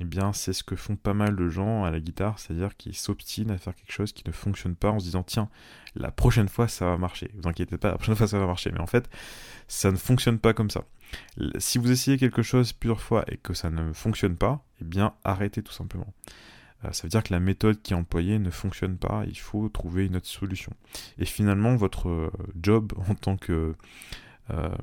eh 0.00 0.04
bien 0.04 0.32
c'est 0.32 0.52
ce 0.52 0.62
que 0.62 0.76
font 0.76 0.96
pas 0.96 1.14
mal 1.14 1.36
de 1.36 1.48
gens 1.48 1.84
à 1.84 1.90
la 1.90 2.00
guitare, 2.00 2.38
c'est-à-dire 2.38 2.76
qu'ils 2.76 2.96
s'obstinent 2.96 3.50
à 3.50 3.58
faire 3.58 3.74
quelque 3.74 3.92
chose 3.92 4.12
qui 4.12 4.22
ne 4.26 4.32
fonctionne 4.32 4.76
pas 4.76 4.90
en 4.90 5.00
se 5.00 5.06
disant 5.06 5.22
tiens, 5.22 5.48
la 5.96 6.10
prochaine 6.10 6.48
fois 6.48 6.68
ça 6.68 6.86
va 6.86 6.96
marcher. 6.96 7.30
Vous 7.34 7.48
inquiétez 7.48 7.78
pas, 7.78 7.90
la 7.90 7.96
prochaine 7.96 8.16
fois 8.16 8.28
ça 8.28 8.38
va 8.38 8.46
marcher. 8.46 8.70
Mais 8.72 8.80
en 8.80 8.86
fait, 8.86 9.08
ça 9.66 9.90
ne 9.90 9.96
fonctionne 9.96 10.38
pas 10.38 10.54
comme 10.54 10.70
ça. 10.70 10.84
Si 11.58 11.78
vous 11.78 11.90
essayez 11.90 12.18
quelque 12.18 12.42
chose 12.42 12.72
plusieurs 12.72 13.00
fois 13.00 13.24
et 13.28 13.36
que 13.36 13.54
ça 13.54 13.70
ne 13.70 13.92
fonctionne 13.92 14.36
pas, 14.36 14.64
eh 14.80 14.84
bien 14.84 15.14
arrêtez 15.24 15.62
tout 15.62 15.72
simplement. 15.72 16.12
Euh, 16.84 16.92
ça 16.92 17.02
veut 17.02 17.08
dire 17.08 17.22
que 17.22 17.32
la 17.32 17.40
méthode 17.40 17.82
qui 17.82 17.92
est 17.92 17.96
employée 17.96 18.38
ne 18.38 18.50
fonctionne 18.50 18.96
pas, 18.96 19.24
il 19.26 19.38
faut 19.38 19.68
trouver 19.68 20.06
une 20.06 20.16
autre 20.16 20.26
solution. 20.26 20.72
Et 21.18 21.24
finalement, 21.24 21.76
votre 21.76 22.08
euh, 22.08 22.30
job 22.60 22.92
en 23.08 23.14
tant 23.14 23.36
que, 23.36 23.74
euh, 24.50 24.76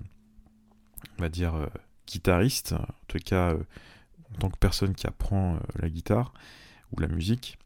on 1.18 1.22
va 1.22 1.30
dire, 1.30 1.70
guitariste, 2.08 2.74
en 2.74 2.86
tout 3.08 3.20
cas 3.20 3.56
en 4.34 4.40
tant 4.40 4.50
que 4.50 4.58
personne 4.58 4.94
qui 4.94 5.08
apprend 5.08 5.56
euh, 5.56 5.60
la 5.80 5.90
guitare 5.90 6.34
ou 6.92 7.00
la 7.00 7.08
musique, 7.08 7.58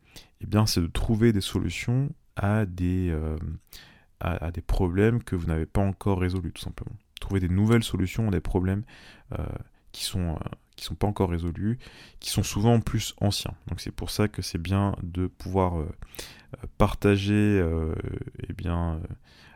eh 0.41 0.45
bien, 0.47 0.65
c'est 0.65 0.81
de 0.81 0.87
trouver 0.87 1.33
des 1.33 1.41
solutions 1.41 2.09
à 2.35 2.65
des, 2.65 3.09
euh, 3.09 3.37
à, 4.19 4.51
des 4.51 4.61
problèmes 4.61 5.23
que 5.23 5.35
vous 5.35 5.47
n'avez 5.47 5.65
pas 5.65 5.81
encore 5.81 6.19
résolus, 6.19 6.53
tout 6.53 6.61
simplement. 6.61 6.95
Trouver 7.19 7.39
des 7.39 7.49
nouvelles 7.49 7.83
solutions 7.83 8.29
à 8.29 8.31
des 8.31 8.39
problèmes 8.39 8.83
euh, 9.37 9.45
qui, 9.91 10.03
sont, 10.03 10.39
qui 10.79 10.85
sont 10.85 10.95
pas 10.95 11.07
encore 11.07 11.29
résolus, 11.29 11.77
qui 12.21 12.29
sont 12.29 12.41
souvent 12.41 12.79
plus 12.79 13.13
anciens. 13.19 13.53
Donc 13.67 13.81
c'est 13.81 13.91
pour 13.91 14.11
ça 14.11 14.29
que 14.29 14.41
c'est 14.41 14.57
bien 14.57 14.95
de 15.03 15.27
pouvoir 15.27 15.83
partager 16.77 17.61
eh 18.47 18.53
bien, 18.53 19.01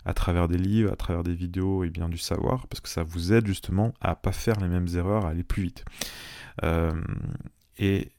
à 0.03 0.13
travers 0.13 0.49
des 0.49 0.57
livres, 0.57 0.91
à 0.91 0.97
travers 0.97 1.23
des 1.23 1.33
vidéos 1.33 1.85
et 1.85 1.89
bien 1.89 2.09
du 2.09 2.17
savoir, 2.17 2.67
parce 2.67 2.81
que 2.81 2.89
ça 2.89 3.03
vous 3.03 3.31
aide 3.31 3.47
justement 3.47 3.93
à 4.01 4.15
pas 4.15 4.33
faire 4.33 4.59
les 4.59 4.67
mêmes 4.67 4.89
erreurs, 4.95 5.25
à 5.25 5.29
aller 5.29 5.43
plus 5.43 5.63
vite. 5.63 5.85
et 7.79 8.11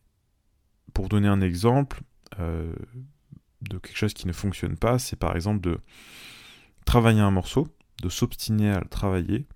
pour 0.94 1.08
donner 1.08 1.28
un 1.28 1.42
exemple 1.42 2.00
de 2.38 3.78
quelque 3.78 3.96
chose 3.96 4.14
qui 4.14 4.26
ne 4.26 4.32
fonctionne 4.32 4.78
pas, 4.78 4.98
c'est 4.98 5.16
par 5.16 5.36
exemple 5.36 5.60
de 5.60 5.78
travailler 6.86 7.20
un 7.20 7.30
morceau, 7.30 7.68
de 8.02 8.08
s'obstiner 8.08 8.70
à 8.70 8.80
le 8.80 8.88
travailler, 8.88 9.46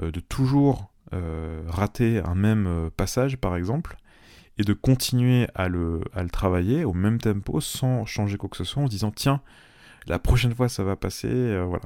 de 0.00 0.20
toujours 0.20 0.91
euh, 1.12 1.62
rater 1.66 2.20
un 2.20 2.34
même 2.34 2.66
euh, 2.66 2.90
passage 2.90 3.36
par 3.36 3.56
exemple, 3.56 3.96
et 4.58 4.64
de 4.64 4.72
continuer 4.72 5.46
à 5.54 5.68
le, 5.68 6.00
travailler 6.32 6.84
au 6.84 6.92
même 6.92 7.18
tempo 7.18 7.60
sans 7.60 8.04
changer 8.06 8.36
quoi 8.36 8.48
que 8.48 8.56
ce 8.56 8.64
soit 8.64 8.82
en 8.82 8.86
se 8.86 8.90
disant 8.90 9.10
tiens, 9.10 9.42
la 10.06 10.18
prochaine 10.18 10.54
fois 10.54 10.68
ça 10.68 10.84
va 10.84 10.96
passer, 10.96 11.28
euh, 11.28 11.64
voilà. 11.64 11.84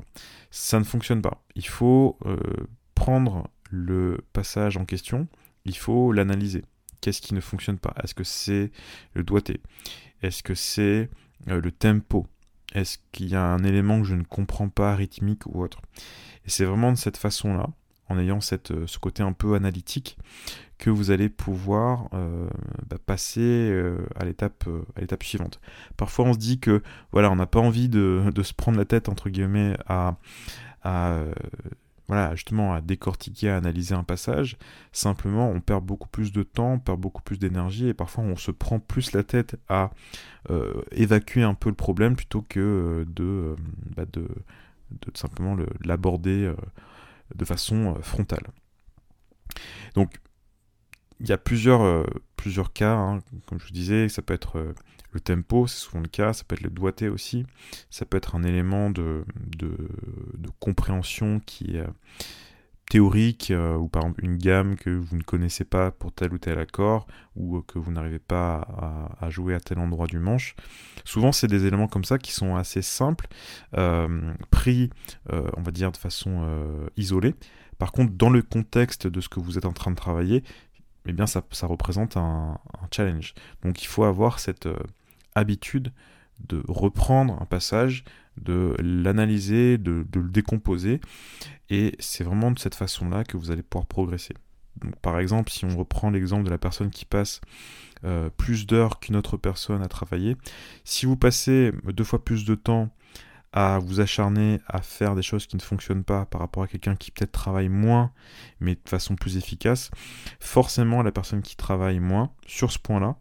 Ça 0.51 0.79
ne 0.79 0.85
fonctionne 0.85 1.23
pas. 1.23 1.43
Il 1.55 1.67
faut 1.67 2.19
prendre 2.95 3.49
le 3.71 4.25
passage 4.33 4.77
en 4.77 4.85
question, 4.85 5.29
il 5.65 5.77
faut 5.77 6.13
l'analyser. 6.13 6.65
Qu'est-ce 7.01 7.21
qui 7.21 7.35
ne 7.35 7.41
fonctionne 7.41 7.79
pas? 7.79 7.95
Est-ce 8.03 8.15
que 8.15 8.25
c'est 8.25 8.71
le 9.15 9.23
doigté? 9.23 9.61
Est-ce 10.23 10.43
que 10.43 10.55
c'est 10.55 11.11
le 11.47 11.71
tempo? 11.71 12.27
Est-ce 12.75 12.99
qu'il 13.13 13.29
y 13.29 13.35
a 13.35 13.45
un 13.45 13.63
élément 13.65 14.01
que 14.01 14.07
je 14.07 14.15
ne 14.15 14.25
comprends 14.25 14.69
pas, 14.69 14.95
rythmique 14.95 15.47
ou 15.47 15.63
autre? 15.63 15.81
Et 16.47 16.51
c'est 16.51 16.65
vraiment 16.65 16.93
de 16.93 16.97
cette 16.97 17.17
façon-là 17.17 17.69
en 18.09 18.19
ayant 18.19 18.41
cette, 18.41 18.71
euh, 18.71 18.87
ce 18.87 18.99
côté 18.99 19.23
un 19.23 19.33
peu 19.33 19.55
analytique, 19.55 20.19
que 20.79 20.91
vous 20.91 21.11
allez 21.11 21.29
pouvoir 21.29 22.09
euh, 22.13 22.49
bah, 22.89 22.99
passer 23.05 23.41
euh, 23.41 24.07
à 24.15 24.25
l'étape 24.25 24.65
suivante. 25.23 25.61
Parfois 25.97 26.27
on 26.27 26.33
se 26.35 26.39
dit 26.39 26.61
que 26.61 26.83
voilà 27.13 27.31
on 27.31 27.37
n'a 27.37 27.47
pas 27.47 27.61
envie 27.61 27.89
de, 27.89 28.31
se 28.43 28.53
prendre 28.53 28.79
la 28.79 28.85
tête 28.85 29.09
entre 29.09 29.31
guillemets 29.31 29.77
à, 29.87 30.17
voilà 32.09 32.35
justement 32.37 32.75
à 32.75 32.83
décortiquer, 32.83 33.49
à 33.49 33.57
analyser 33.57 33.95
un 33.95 34.05
passage. 34.05 34.59
Simplement 34.93 35.49
on 35.51 35.61
perd 35.61 35.83
beaucoup 35.83 36.09
plus 36.09 36.31
de 36.31 36.43
temps, 36.43 36.75
on 36.75 36.79
perd 36.79 37.01
beaucoup 37.01 37.23
plus 37.23 37.39
d'énergie 37.39 37.89
et 37.89 37.95
parfois 37.95 38.23
on 38.25 38.37
se 38.37 38.51
prend 38.51 38.79
plus 38.79 39.13
la 39.13 39.23
tête 39.23 39.57
à 39.71 39.91
évacuer 40.93 41.43
un 41.43 41.55
peu 41.55 41.71
le 41.71 41.75
problème 41.75 42.17
plutôt 42.17 42.45
que 42.47 43.07
bah, 43.97 44.05
de, 44.13 44.29
simplement 45.15 45.57
l'aborder 45.85 46.53
de 47.35 47.45
façon 47.45 47.95
euh, 47.97 48.03
frontale. 48.03 48.47
Donc, 49.95 50.17
il 51.21 51.29
y 51.29 51.33
a 51.33 51.39
plusieurs, 51.39 51.83
euh, 51.83 52.05
cas, 52.75 52.95
hein. 52.95 53.21
comme 53.47 53.59
je 53.59 53.67
vous 53.67 53.73
disais, 53.73 54.09
ça 54.09 54.23
peut 54.23 54.35
être 54.35 54.59
euh, 54.59 54.75
le 55.13 55.21
tempo, 55.21 55.67
c'est 55.67 55.79
souvent 55.79 56.01
le 56.01 56.09
cas, 56.09 56.33
ça 56.33 56.45
peut 56.45 56.55
être 56.55 56.63
le 56.63 56.71
doigté 56.71 57.09
aussi, 57.09 57.47
ça 57.91 58.05
peut 58.05 58.17
être 58.17 58.37
un 58.37 58.43
élément 58.43 58.91
de, 58.91 59.25
de, 59.57 59.77
compréhension 60.61 61.41
qui 61.41 61.77
est 61.77 61.87
théorique, 62.89 63.53
ou 63.53 63.89
par 63.89 64.03
exemple 64.03 64.25
une 64.25 64.37
gamme 64.37 64.77
que 64.77 64.91
vous 64.91 65.17
ne 65.17 65.23
connaissez 65.23 65.65
pas 65.65 65.91
pour 65.91 66.13
tel 66.13 66.33
ou 66.33 66.39
tel 66.39 66.59
accord, 66.59 67.07
ou 67.35 67.61
que 67.63 67.79
vous 67.79 67.91
n'arrivez 67.91 68.19
pas 68.19 68.61
à, 69.21 69.29
jouer 69.29 69.55
à 69.55 69.61
tel 69.61 69.79
endroit 69.79 70.07
du 70.07 70.19
manche. 70.19 70.55
Souvent, 71.05 71.33
c'est 71.33 71.49
des 71.49 71.67
éléments 71.67 71.89
comme 71.89 72.05
ça 72.05 72.19
qui 72.19 72.33
sont 72.33 72.55
assez 72.55 72.83
simples, 72.83 73.27
pris, 74.51 74.91
on 75.31 75.63
va 75.63 75.71
dire, 75.73 75.91
de 75.91 75.97
façon 75.97 76.89
isolée. 76.97 77.35
Par 77.79 77.93
contre, 77.93 78.13
dans 78.13 78.31
le 78.31 78.43
contexte 78.43 79.07
de 79.07 79.21
ce 79.21 79.29
que 79.29 79.41
vous 79.41 79.59
êtes 79.59 79.67
en 79.67 79.73
train 79.73 79.91
de 79.91 79.97
travailler, 79.97 80.43
eh 81.07 81.13
bien, 81.13 81.27
ça, 81.27 81.43
représente 81.63 82.17
un, 82.17 82.59
challenge. 82.91 83.35
Donc, 83.63 83.83
il 83.83 83.87
faut 83.87 84.05
avoir 84.05 84.39
cette 84.39 84.67
euh, 84.67 84.79
habitude 85.35 85.93
de 86.41 86.63
reprendre 86.69 87.41
un 87.41 87.47
passage, 87.47 88.05
de 88.41 88.77
l'analyser, 88.79 89.79
de, 89.79 90.05
le 90.15 90.29
décomposer, 90.29 91.01
et 91.71 91.95
c'est 91.99 92.25
vraiment 92.25 92.51
de 92.51 92.59
cette 92.59 92.75
façon-là 92.75 93.25
que 93.25 93.37
vous 93.37 93.51
allez 93.51 93.63
pouvoir 93.63 93.87
progresser. 93.87 94.35
Donc, 94.77 94.95
par 94.97 95.19
exemple, 95.19 95.51
si 95.51 95.65
on 95.65 95.77
reprend 95.77 96.11
l'exemple 96.11 96.45
de 96.45 96.51
la 96.51 96.59
personne 96.59 96.91
qui 96.91 97.07
passe 97.07 97.41
euh, 98.05 98.29
plus 98.37 98.67
d'heures 98.67 99.01
qu'une 99.01 99.17
autre 99.17 99.39
personne 99.39 99.83
à 99.83 99.89
travailler, 99.89 100.37
si 100.85 101.07
vous 101.07 101.17
passez 101.17 101.73
deux 101.87 102.05
fois 102.05 102.23
plus 102.23 102.45
de 102.45 102.55
temps 102.55 102.91
à 103.57 103.79
vous 103.79 104.01
acharner 104.01 104.61
à 104.67 104.83
faire 104.83 105.15
des 105.15 105.23
choses 105.23 105.47
qui 105.47 105.57
ne 105.57 105.63
fonctionnent 105.63 106.05
pas 106.05 106.27
par 106.27 106.43
rapport 106.43 106.63
à 106.63 106.67
quelqu'un 106.67 106.95
qui 106.95 107.11
peut-être 107.11 107.33
travaille 107.33 107.71
moins, 107.71 108.13
mais 108.61 108.75
de 108.75 108.89
façon 108.89 109.17
plus 109.17 109.39
efficace, 109.39 109.91
forcément 110.41 111.03
la 111.03 111.11
personne 111.11 111.41
qui 111.41 111.57
travaille 111.57 111.99
moins 111.99 112.31
sur 112.47 112.71
ce 112.71 112.79
point-là, 112.79 113.17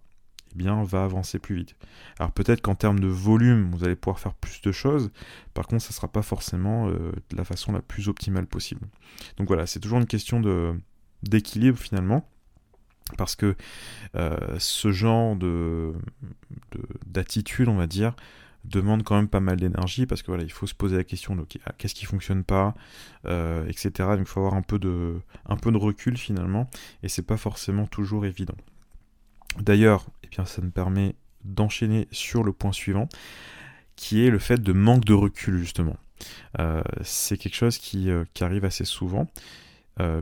bien, 0.55 0.83
va 0.83 1.03
avancer 1.03 1.39
plus 1.39 1.55
vite. 1.55 1.75
Alors 2.19 2.31
peut-être 2.31 2.61
qu'en 2.61 2.75
termes 2.75 2.99
de 2.99 3.07
volume, 3.07 3.71
vous 3.71 3.83
allez 3.83 3.95
pouvoir 3.95 4.19
faire 4.19 4.33
plus 4.33 4.61
de 4.61 4.71
choses, 4.71 5.11
par 5.53 5.67
contre, 5.67 5.83
ça 5.83 5.89
ne 5.89 5.93
sera 5.93 6.07
pas 6.07 6.21
forcément 6.21 6.89
euh, 6.89 7.11
la 7.35 7.43
façon 7.43 7.71
la 7.71 7.81
plus 7.81 8.09
optimale 8.09 8.47
possible. 8.47 8.87
Donc 9.37 9.47
voilà, 9.47 9.65
c'est 9.67 9.79
toujours 9.79 9.99
une 9.99 10.07
question 10.07 10.41
d'équilibre 11.23 11.77
finalement 11.77 12.27
parce 13.17 13.35
que 13.35 13.55
euh, 14.15 14.55
ce 14.57 14.91
genre 14.91 15.35
de, 15.35 15.93
d'attitude, 17.05 17.67
on 17.67 17.75
va 17.75 17.87
dire, 17.87 18.15
demande 18.65 19.03
quand 19.03 19.15
même 19.15 19.27
pas 19.27 19.39
mal 19.39 19.57
d'énergie 19.57 20.05
parce 20.05 20.21
que 20.21 20.27
voilà, 20.27 20.43
il 20.43 20.51
faut 20.51 20.67
se 20.67 20.73
poser 20.73 20.97
la 20.97 21.03
question 21.03 21.35
de 21.35 21.45
ah, 21.65 21.71
qu'est-ce 21.77 21.95
qui 21.95 22.05
fonctionne 22.05 22.43
pas, 22.43 22.73
euh, 23.25 23.67
etc. 23.67 24.09
Il 24.17 24.25
faut 24.25 24.39
avoir 24.39 24.55
un 24.55 24.61
peu 24.61 24.79
de, 24.79 25.19
un 25.45 25.55
peu 25.55 25.71
de 25.71 25.77
recul 25.77 26.17
finalement, 26.17 26.69
et 27.03 27.09
c'est 27.09 27.25
pas 27.25 27.37
forcément 27.37 27.85
toujours 27.85 28.25
évident. 28.25 28.57
D'ailleurs, 29.59 30.05
eh 30.23 30.45
ça 30.45 30.61
me 30.61 30.69
permet 30.69 31.15
d'enchaîner 31.43 32.07
sur 32.11 32.43
le 32.43 32.51
point 32.51 32.71
suivant, 32.71 33.07
qui 33.95 34.25
est 34.25 34.29
le 34.29 34.39
fait 34.39 34.61
de 34.61 34.73
manque 34.73 35.05
de 35.05 35.13
recul 35.13 35.57
justement. 35.57 35.97
Euh, 36.59 36.81
c'est 37.03 37.37
quelque 37.37 37.55
chose 37.55 37.77
qui, 37.77 38.09
euh, 38.09 38.25
arrive 38.41 38.65
assez 38.65 38.85
souvent, 38.85 39.27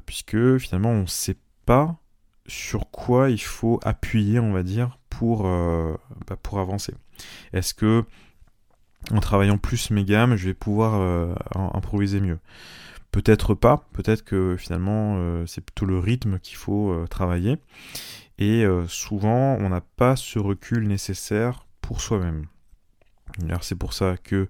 puisque 0.06 0.58
finalement 0.58 0.92
on 0.92 1.02
ne 1.02 1.08
sait 1.08 1.38
pas 1.66 1.96
sur 2.46 2.92
quoi 2.92 3.32
il 3.32 3.42
faut 3.42 3.80
appuyer, 3.84 4.40
on 4.40 4.52
va 4.52 4.62
dire, 4.62 5.00
pour, 5.10 5.44
bah, 5.44 6.38
pour 6.42 6.60
avancer. 6.60 6.94
Est-ce 7.54 7.74
que 7.74 8.06
en 9.12 9.20
travaillant 9.20 9.58
plus 9.58 9.90
mes 9.92 10.06
gammes, 10.06 10.36
je 10.36 10.48
vais 10.48 10.54
pouvoir 10.54 10.96
euh, 10.96 11.34
improviser 11.56 12.22
mieux? 12.22 12.40
Peut-être 13.12 13.54
pas, 13.54 13.88
peut-être 13.94 14.24
que 14.24 14.56
finalement 14.58 15.16
euh, 15.18 15.46
c'est 15.46 15.62
plutôt 15.62 15.86
le 15.86 16.00
rythme 16.00 16.40
qu'il 16.40 16.58
faut 16.58 16.92
euh, 16.92 17.06
travailler. 17.08 17.58
Et 18.40 18.66
souvent 18.88 19.58
on 19.60 19.70
n'a 19.70 19.82
pas 19.82 20.16
ce 20.16 20.40
recul 20.40 20.88
nécessaire 20.88 21.66
pour 21.82 22.02
soi-même. 22.02 22.48
C'est 23.62 23.78
pour 23.78 23.94
ça 23.94 24.18
que 24.18 24.50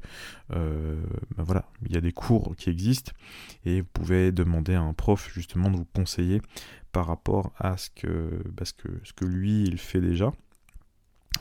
ben 0.49 1.43
voilà, 1.43 1.65
il 1.85 1.93
y 1.93 1.97
a 1.97 2.01
des 2.01 2.11
cours 2.11 2.55
qui 2.57 2.69
existent 2.69 3.11
et 3.65 3.81
vous 3.81 3.87
pouvez 3.93 4.31
demander 4.31 4.73
à 4.73 4.81
un 4.81 4.93
prof 4.93 5.31
justement 5.33 5.69
de 5.69 5.77
vous 5.77 5.87
conseiller 5.93 6.41
par 6.91 7.07
rapport 7.07 7.53
à 7.57 7.77
ce 7.77 7.89
que, 7.89 8.41
bah, 8.51 8.63
ce 8.65 9.13
que 9.13 9.25
lui 9.25 9.63
il 9.63 9.77
fait 9.77 10.01
déjà 10.01 10.31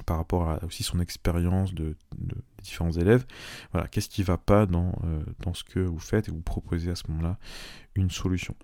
par 0.07 0.17
rapport 0.17 0.51
à 0.51 0.65
aussi 0.65 0.83
son 0.83 1.01
expérience 1.01 1.75
de, 1.75 1.97
des 2.17 2.35
différents 2.63 2.91
élèves. 2.93 3.25
Voilà, 3.73 3.89
qu'est-ce 3.89 4.09
qui 4.09 4.23
ne 4.23 4.27
va 4.27 4.39
pas 4.39 4.67
dans, 4.67 4.93
euh, 5.05 5.23
dans 5.41 5.55
ce 5.55 5.65
que 5.65 5.81
vous 5.81 5.99
faites 5.99 6.29
et 6.29 6.33
vous 6.33 6.41
proposez 6.41 6.91
à 6.91 6.95
ce 6.95 7.05
moment-là 7.09 7.39
une 7.95 8.11
solution. 8.11 8.55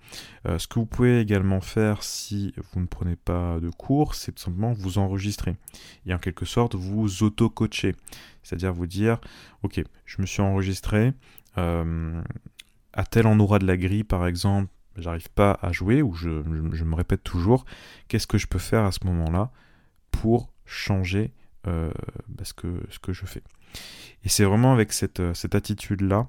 Euh, 0.47 0.59
ce 0.59 0.67
que 0.67 0.79
vous 0.79 0.87
pouvez 0.87 1.21
également 1.21 1.61
faire 1.61 2.03
si 2.03 2.55
vous 2.73 2.81
ne 2.81 2.87
prenez 2.87 3.17
pas 3.17 3.61
de 3.61 3.69
cours, 3.71 4.15
c'est 4.15 4.33
tout 4.33 4.43
simplement 4.43 4.73
vous 4.73 4.99
enregistrer 4.99 5.57
et 6.07 6.15
en 6.15 6.19
quelque 6.19 6.47
sorte 6.47 6.75
vous 6.75 7.23
auto-coacher. 7.23 7.95
C'est-à-dire 8.43 8.73
vous 8.73 8.87
dire, 8.87 9.21
ok, 9.63 9.83
je 10.07 10.23
me 10.23 10.27
suis 10.27 10.41
enregistré 10.41 11.13
euh, 11.59 12.23
à 12.95 13.05
tel 13.05 13.27
endroit 13.27 13.59
de 13.59 13.67
la 13.67 13.77
grille 13.77 14.05
par 14.05 14.27
exemple, 14.27 14.69
j'arrive 14.97 15.29
pas 15.31 15.59
à 15.61 15.73
jouer 15.73 16.03
ou 16.03 16.15
je 16.15 16.31
me 16.31 16.95
répète 16.95 17.23
toujours, 17.23 17.65
qu'est-ce 18.09 18.27
que 18.27 18.39
je 18.39 18.47
peux 18.47 18.59
faire 18.59 18.85
à 18.85 18.93
ce 18.93 19.01
moment-là 19.05 19.53
pour 20.11 20.51
changer 20.69 21.33
euh, 21.67 21.91
bah, 22.29 22.45
ce, 22.45 22.55
que, 22.55 22.81
ce 22.91 22.99
que 22.99 23.13
je 23.13 23.27
fais. 23.27 23.43
Et 24.25 24.29
c'est 24.29 24.45
vraiment 24.45 24.73
avec 24.73 24.93
cette, 24.93 25.21
euh, 25.21 25.35
cette 25.35 25.55
attitude-là 25.55 26.29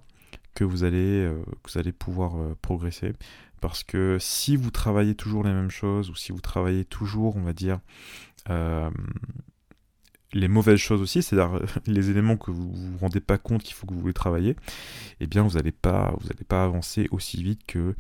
que 0.55 0.63
vous 0.63 0.83
allez, 0.83 1.25
euh, 1.25 1.43
que 1.63 1.71
vous 1.71 1.77
allez 1.77 1.91
pouvoir 1.91 2.55
progresser. 2.61 3.13
Parce 3.61 3.83
que 3.83 4.17
si 4.19 4.55
vous 4.55 4.71
travaillez 4.71 5.15
toujours 5.15 5.43
les 5.43 5.51
mêmes 5.51 5.69
choses, 5.69 6.09
ou 6.09 6.15
si 6.15 6.31
vous 6.31 6.41
travaillez 6.41 6.85
toujours, 6.85 7.35
on 7.35 7.41
va 7.41 7.53
dire, 7.53 7.79
les 10.33 10.47
mauvaises 10.47 10.79
choses 10.79 11.01
aussi, 11.01 11.23
c'est-à-dire 11.23 11.59
les 11.87 12.09
éléments 12.09 12.37
que 12.37 12.51
vous 12.51 12.71
ne 12.71 12.91
vous 12.91 12.97
rendez 12.99 13.19
pas 13.19 13.37
compte 13.37 13.63
qu'il 13.63 13.73
faut 13.73 13.87
que 13.87 13.93
vous 13.93 14.01
voulez 14.01 14.13
travailler, 14.13 14.55
eh 15.19 15.27
bien 15.27 15.43
vous 15.43 15.57
n'allez 15.57 15.71
pas, 15.71 16.15
pas 16.47 16.63
avancer 16.63 17.07
aussi 17.11 17.41
vite 17.41 17.61
que 17.65 17.95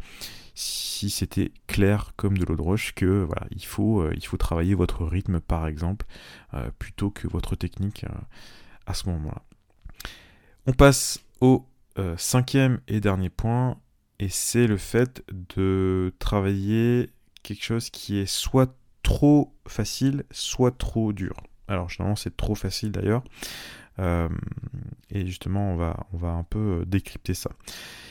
si 0.55 1.09
c'était 1.09 1.51
clair 1.67 2.11
comme 2.17 2.37
de 2.37 2.45
l'eau 2.45 2.55
de 2.55 2.61
roche 2.61 2.93
que 2.93 3.23
voilà, 3.23 3.47
il 3.51 3.65
faut, 3.65 4.01
euh, 4.01 4.13
il 4.15 4.25
faut 4.25 4.37
travailler 4.37 4.75
votre 4.75 5.05
rythme 5.05 5.39
par 5.39 5.67
exemple, 5.67 6.05
euh, 6.53 6.69
plutôt 6.77 7.09
que 7.09 7.27
votre 7.27 7.55
technique 7.55 8.03
euh, 8.03 8.13
à 8.85 8.93
ce 8.93 9.07
moment-là. 9.09 9.43
On 10.65 10.73
passe 10.73 11.19
au 11.41 11.65
cinquième 12.15 12.79
et 12.87 13.01
dernier 13.01 13.29
point, 13.29 13.77
et 14.19 14.29
c'est 14.29 14.67
le 14.67 14.77
fait 14.77 15.21
de 15.49 16.13
travailler 16.17 17.09
quelque 17.43 17.63
chose 17.63 17.89
qui 17.89 18.19
est 18.19 18.25
soit 18.25 18.73
trop 19.03 19.53
facile, 19.67 20.23
soit 20.31 20.77
trop 20.77 21.11
dur. 21.11 21.33
Alors 21.69 21.87
généralement 21.87 22.15
c'est 22.15 22.35
trop 22.35 22.55
facile 22.55 22.91
d'ailleurs. 22.91 23.23
Euh, 23.99 24.29
et 25.11 25.25
justement 25.25 25.73
on 25.73 25.77
va, 26.17 26.29
un 26.29 26.43
peu 26.43 26.83
décrypter 26.85 27.33
ça. 27.33 27.51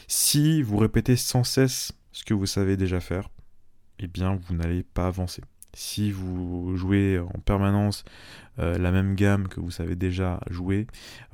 Si 0.07 0.63
vous 0.63 0.79
répétez 0.79 1.17
sans 1.17 1.45
cesse 1.45 1.93
ce 2.13 2.25
que 2.25 2.35
vous 2.35 2.47
savez 2.47 2.77
déjà 2.77 3.01
faire, 3.01 3.29
eh 3.99 4.07
bien 4.07 4.39
vous 4.47 4.55
n'allez 4.55 4.85
pas 4.85 5.09
avancer. 5.09 5.43
Si 5.75 6.11
vous 6.11 6.77
jouez 6.77 7.19
en 7.19 7.41
permanence 7.41 8.05
euh, 8.59 8.79
la 8.79 8.91
même 8.91 9.15
gamme 9.15 9.49
que 9.49 9.61
vous 9.61 9.71
savez 9.71 9.97
déjà 9.97 10.41
jouer, 10.51 10.87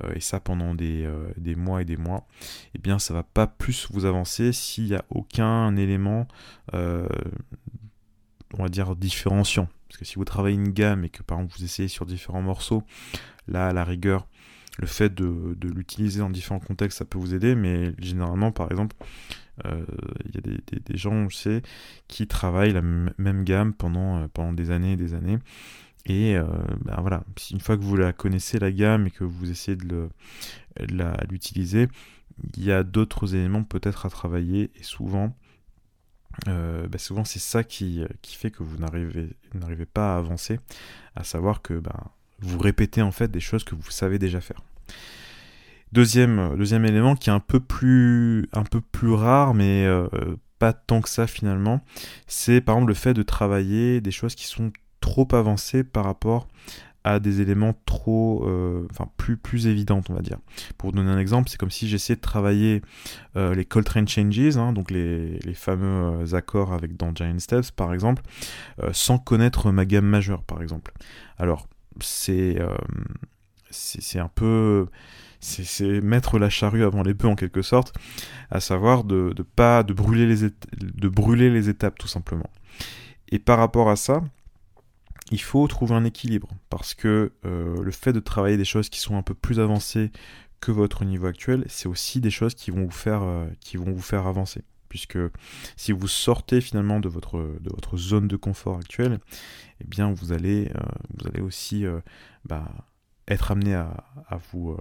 euh, 0.03 0.13
et 0.13 0.19
ça 0.19 0.39
pendant 0.39 0.73
des, 0.75 1.07
mois 1.55 1.81
et 1.81 1.85
des 1.85 1.97
mois, 1.97 2.27
eh 2.73 2.79
bien 2.79 2.99
ça 2.99 3.13
va 3.13 3.23
pas 3.23 3.47
plus 3.47 3.87
vous 3.91 4.05
avancer 4.05 4.51
s'il 4.51 4.85
n'y 4.85 4.95
a 4.95 5.05
aucun 5.09 5.75
élément, 5.75 6.27
on 6.73 7.07
va 8.57 8.69
dire, 8.69 8.95
différenciant. 8.95 9.69
Parce 9.87 9.97
que 9.97 10.05
si 10.05 10.15
vous 10.15 10.25
travaillez 10.25 10.55
une 10.55 10.71
gamme 10.71 11.03
et 11.05 11.09
que 11.09 11.23
par 11.23 11.37
exemple 11.39 11.55
vous 11.57 11.63
essayez 11.63 11.87
sur 11.87 12.05
différents 12.05 12.41
morceaux, 12.41 12.83
là 13.47 13.67
à 13.67 13.73
la 13.73 13.83
rigueur, 13.83 14.27
le 14.77 14.87
fait 14.87 15.13
de, 15.13 15.55
l'utiliser 15.61 16.19
dans 16.19 16.29
différents 16.29 16.59
contextes, 16.59 16.97
ça 16.97 17.05
peut 17.05 17.17
vous 17.17 17.33
aider, 17.33 17.55
mais 17.55 17.93
généralement, 17.99 18.51
par 18.51 18.69
exemple, 18.71 18.95
euh, 19.65 19.85
il 20.25 20.35
y 20.35 20.37
a 20.37 20.79
des, 20.79 20.97
gens, 20.97 21.29
je 21.29 21.35
sais, 21.35 21.61
qui 22.07 22.27
travaillent 22.27 22.73
la 22.73 22.81
même 22.81 23.43
gamme 23.43 23.73
pendant, 23.73 24.17
euh, 24.17 24.27
pendant 24.33 24.53
des 24.53 24.71
années 24.71 24.93
et 24.93 24.97
des 24.97 25.13
années. 25.13 25.39
Et 26.05 26.35
euh, 26.35 26.45
ben 26.83 26.97
voilà, 26.99 27.23
une 27.51 27.61
fois 27.61 27.77
que 27.77 27.81
vous 27.81 27.95
la 27.95 28.13
connaissez, 28.13 28.59
la 28.59 28.71
gamme, 28.71 29.07
et 29.07 29.11
que 29.11 29.23
vous 29.23 29.49
essayez 29.49 29.77
de 29.77 30.09
l'utiliser, 31.29 31.87
il 32.57 32.65
y 32.65 32.71
a 32.71 32.83
d'autres 32.83 33.33
éléments 33.33 33.63
peut-être 33.63 34.05
à 34.05 34.09
travailler, 34.09 34.71
et 34.75 34.83
souvent, 34.83 35.35
ben 36.45 36.97
souvent 36.97 37.25
c'est 37.25 37.39
ça 37.39 37.63
qui, 37.63 38.03
qui, 38.21 38.35
fait 38.35 38.51
que 38.51 38.63
vous 38.63 38.77
n'arrivez 38.77 39.85
pas 39.85 40.15
à 40.15 40.17
avancer, 40.17 40.59
à 41.15 41.23
savoir 41.23 41.61
que 41.61 41.73
ben, 41.75 41.99
vous 42.39 42.59
répétez 42.59 43.01
en 43.01 43.11
fait 43.11 43.29
des 43.29 43.39
choses 43.39 43.63
que 43.63 43.75
vous 43.75 43.91
savez 43.91 44.19
déjà 44.19 44.41
faire. 44.41 44.61
Deuxième, 45.91 46.57
deuxième 46.57 46.85
élément 46.85 47.15
qui 47.15 47.29
est 47.29 47.33
un 47.33 47.39
peu 47.39 47.59
plus, 47.59 48.49
un 48.53 48.63
peu 48.63 48.81
plus 48.81 49.13
rare, 49.13 49.53
mais 49.53 49.85
euh, 49.85 50.07
pas 50.59 50.73
tant 50.73 51.01
que 51.01 51.09
ça 51.09 51.27
finalement, 51.27 51.81
c'est 52.27 52.61
par 52.61 52.75
exemple 52.75 52.89
le 52.89 52.95
fait 52.95 53.13
de 53.13 53.23
travailler 53.23 54.01
des 54.01 54.11
choses 54.11 54.35
qui 54.35 54.45
sont 54.45 54.71
trop 54.99 55.27
avancées 55.33 55.83
par 55.83 56.05
rapport 56.05 56.47
à 57.05 57.19
des 57.19 57.39
éléments 57.39 57.75
trop, 57.85 58.43
euh, 58.47 58.87
enfin 58.89 59.07
plus 59.15 59.37
plus 59.37 59.67
évidentes, 59.67 60.09
on 60.09 60.15
va 60.15 60.21
dire. 60.21 60.39
Pour 60.79 60.91
donner 60.91 61.11
un 61.11 61.19
exemple, 61.19 61.49
c'est 61.49 61.57
comme 61.57 61.69
si 61.69 61.87
j'essayais 61.87 62.15
de 62.15 62.21
travailler 62.21 62.81
euh, 63.35 63.53
les 63.53 63.63
Coltrane 63.63 64.07
Changes, 64.07 64.57
hein, 64.57 64.73
donc 64.73 64.89
les, 64.89 65.39
fameux 65.53 66.33
accords 66.33 66.73
avec 66.73 66.97
dans 66.97 67.13
Giant 67.13 67.37
Steps 67.37 67.69
par 67.69 67.93
exemple, 67.93 68.23
sans 68.91 69.19
connaître 69.19 69.71
ma 69.71 69.85
gamme 69.85 70.07
majeure 70.07 70.43
par 70.43 70.63
exemple. 70.63 70.93
Alors 71.37 71.67
euh, 71.93 72.01
c'est 72.01 72.57
c'est 73.69 74.19
un 74.19 74.29
peu 74.33 74.87
c'est 75.39 76.01
mettre 76.01 76.39
la 76.39 76.49
charrue 76.49 76.83
avant 76.83 77.03
les 77.03 77.13
bœufs 77.13 77.29
en 77.29 77.35
quelque 77.35 77.61
sorte, 77.61 77.93
à 78.49 78.59
savoir 78.59 79.03
de, 79.03 79.31
de 79.35 79.43
pas 79.43 79.83
de 79.83 79.93
brûler 79.93 80.25
les 80.25 80.49
de 80.73 81.07
brûler 81.07 81.51
les 81.51 81.69
étapes 81.69 81.99
tout 81.99 82.07
simplement. 82.07 82.49
Et 83.29 83.37
par 83.37 83.59
rapport 83.59 83.91
à 83.91 83.95
ça, 83.95 84.23
il 85.31 85.41
faut 85.41 85.67
trouver 85.67 85.95
un 85.95 86.05
équilibre 86.05 86.49
parce 86.69 86.93
que 86.93 87.33
euh, 87.45 87.81
le 87.81 87.91
fait 87.91 88.13
de 88.13 88.19
travailler 88.19 88.57
des 88.57 88.65
choses 88.65 88.89
qui 88.89 88.99
sont 88.99 89.17
un 89.17 89.23
peu 89.23 89.33
plus 89.33 89.59
avancées 89.59 90.11
que 90.61 90.71
votre 90.71 91.03
niveau 91.03 91.27
actuel, 91.27 91.65
c'est 91.67 91.87
aussi 91.87 92.21
des 92.21 92.29
choses 92.29 92.53
qui 92.55 92.71
vont 92.71 92.85
vous 92.85 92.91
faire 92.91 93.23
euh, 93.23 93.47
qui 93.59 93.77
vont 93.77 93.91
vous 93.91 94.01
faire 94.01 94.27
avancer. 94.27 94.63
Puisque 94.87 95.17
si 95.75 95.91
vous 95.91 96.07
sortez 96.07 96.61
finalement 96.61 96.99
de 96.99 97.09
votre, 97.09 97.37
de 97.37 97.69
votre 97.69 97.97
zone 97.97 98.27
de 98.27 98.37
confort 98.37 98.77
actuelle, 98.77 99.19
eh 99.81 99.83
bien 99.83 100.13
vous 100.13 100.31
allez, 100.31 100.71
euh, 100.75 100.81
vous 101.17 101.27
allez 101.27 101.41
aussi 101.41 101.85
bah, 102.45 102.71
être 103.27 103.51
amené 103.51 103.73
à, 103.73 104.05
vous 104.51 104.77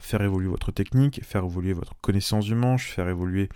faire 0.00 0.22
évoluer 0.22 0.48
votre 0.48 0.72
technique, 0.72 1.24
faire 1.24 1.44
évoluer 1.44 1.72
votre 1.72 1.94
connaissance 2.00 2.44
du 2.44 2.54
manche, 2.54 2.88
faire 2.88 3.08
évoluer 3.08 3.48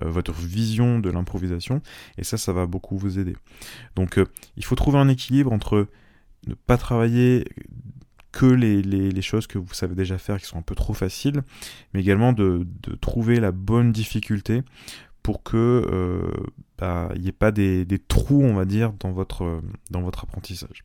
votre 0.00 0.32
vision 0.32 0.98
de 0.98 1.10
l'improvisation, 1.10 1.80
et 2.18 2.24
ça, 2.24 2.36
ça 2.36 2.52
va 2.52 2.66
beaucoup 2.66 2.96
vous 2.96 3.18
aider. 3.18 3.36
Donc 3.96 4.20
il 4.56 4.64
faut 4.64 4.74
trouver 4.74 4.98
un 4.98 5.08
équilibre 5.08 5.52
entre 5.52 5.88
ne 6.46 6.54
pas 6.54 6.76
travailler 6.76 7.44
que 8.32 8.46
les, 8.46 9.22
choses 9.22 9.46
que 9.46 9.58
vous 9.58 9.74
savez 9.74 9.94
déjà 9.94 10.18
faire 10.18 10.38
qui 10.38 10.46
sont 10.46 10.58
un 10.58 10.62
peu 10.62 10.74
trop 10.74 10.94
faciles, 10.94 11.42
mais 11.92 12.00
également 12.00 12.32
de, 12.32 12.66
de 12.82 12.94
trouver 12.96 13.38
la 13.38 13.52
bonne 13.52 13.92
difficulté 13.92 14.62
pour 15.24 15.42
que 15.42 15.56
euh, 15.90 16.30
bah, 16.78 17.10
il 17.16 17.22
n'y 17.22 17.28
ait 17.28 17.32
pas 17.32 17.50
des, 17.50 17.86
trous, 18.06 18.42
on 18.42 18.54
va 18.54 18.66
dire, 18.66 18.92
dans 19.00 19.10
votre, 19.10 19.60
dans 19.90 20.02
votre 20.02 20.22
apprentissage. 20.24 20.84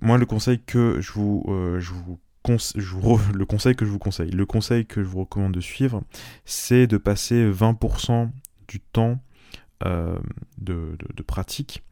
Moi, 0.00 0.18
le 0.18 0.24
conseil 0.24 0.60
que 0.60 1.00
je 1.00 1.12
vous, 1.12 1.44
euh, 1.48 1.80
je 1.80 1.92
vous 1.92 2.18
le 2.48 3.44
conseil 3.44 3.74
que 3.74 3.84
je 3.84 3.90
vous 3.90 3.98
conseille, 3.98 4.30
le 4.30 4.46
conseil 4.46 4.86
que 4.86 5.02
je 5.02 5.08
vous 5.08 5.20
recommande 5.20 5.52
de 5.52 5.60
suivre, 5.60 6.02
c'est 6.44 6.86
de 6.86 6.96
passer 6.96 7.50
20% 7.50 8.30
du 8.68 8.80
temps 8.80 9.18
euh, 9.84 10.18
de, 10.58 10.96
pratique 11.26 11.82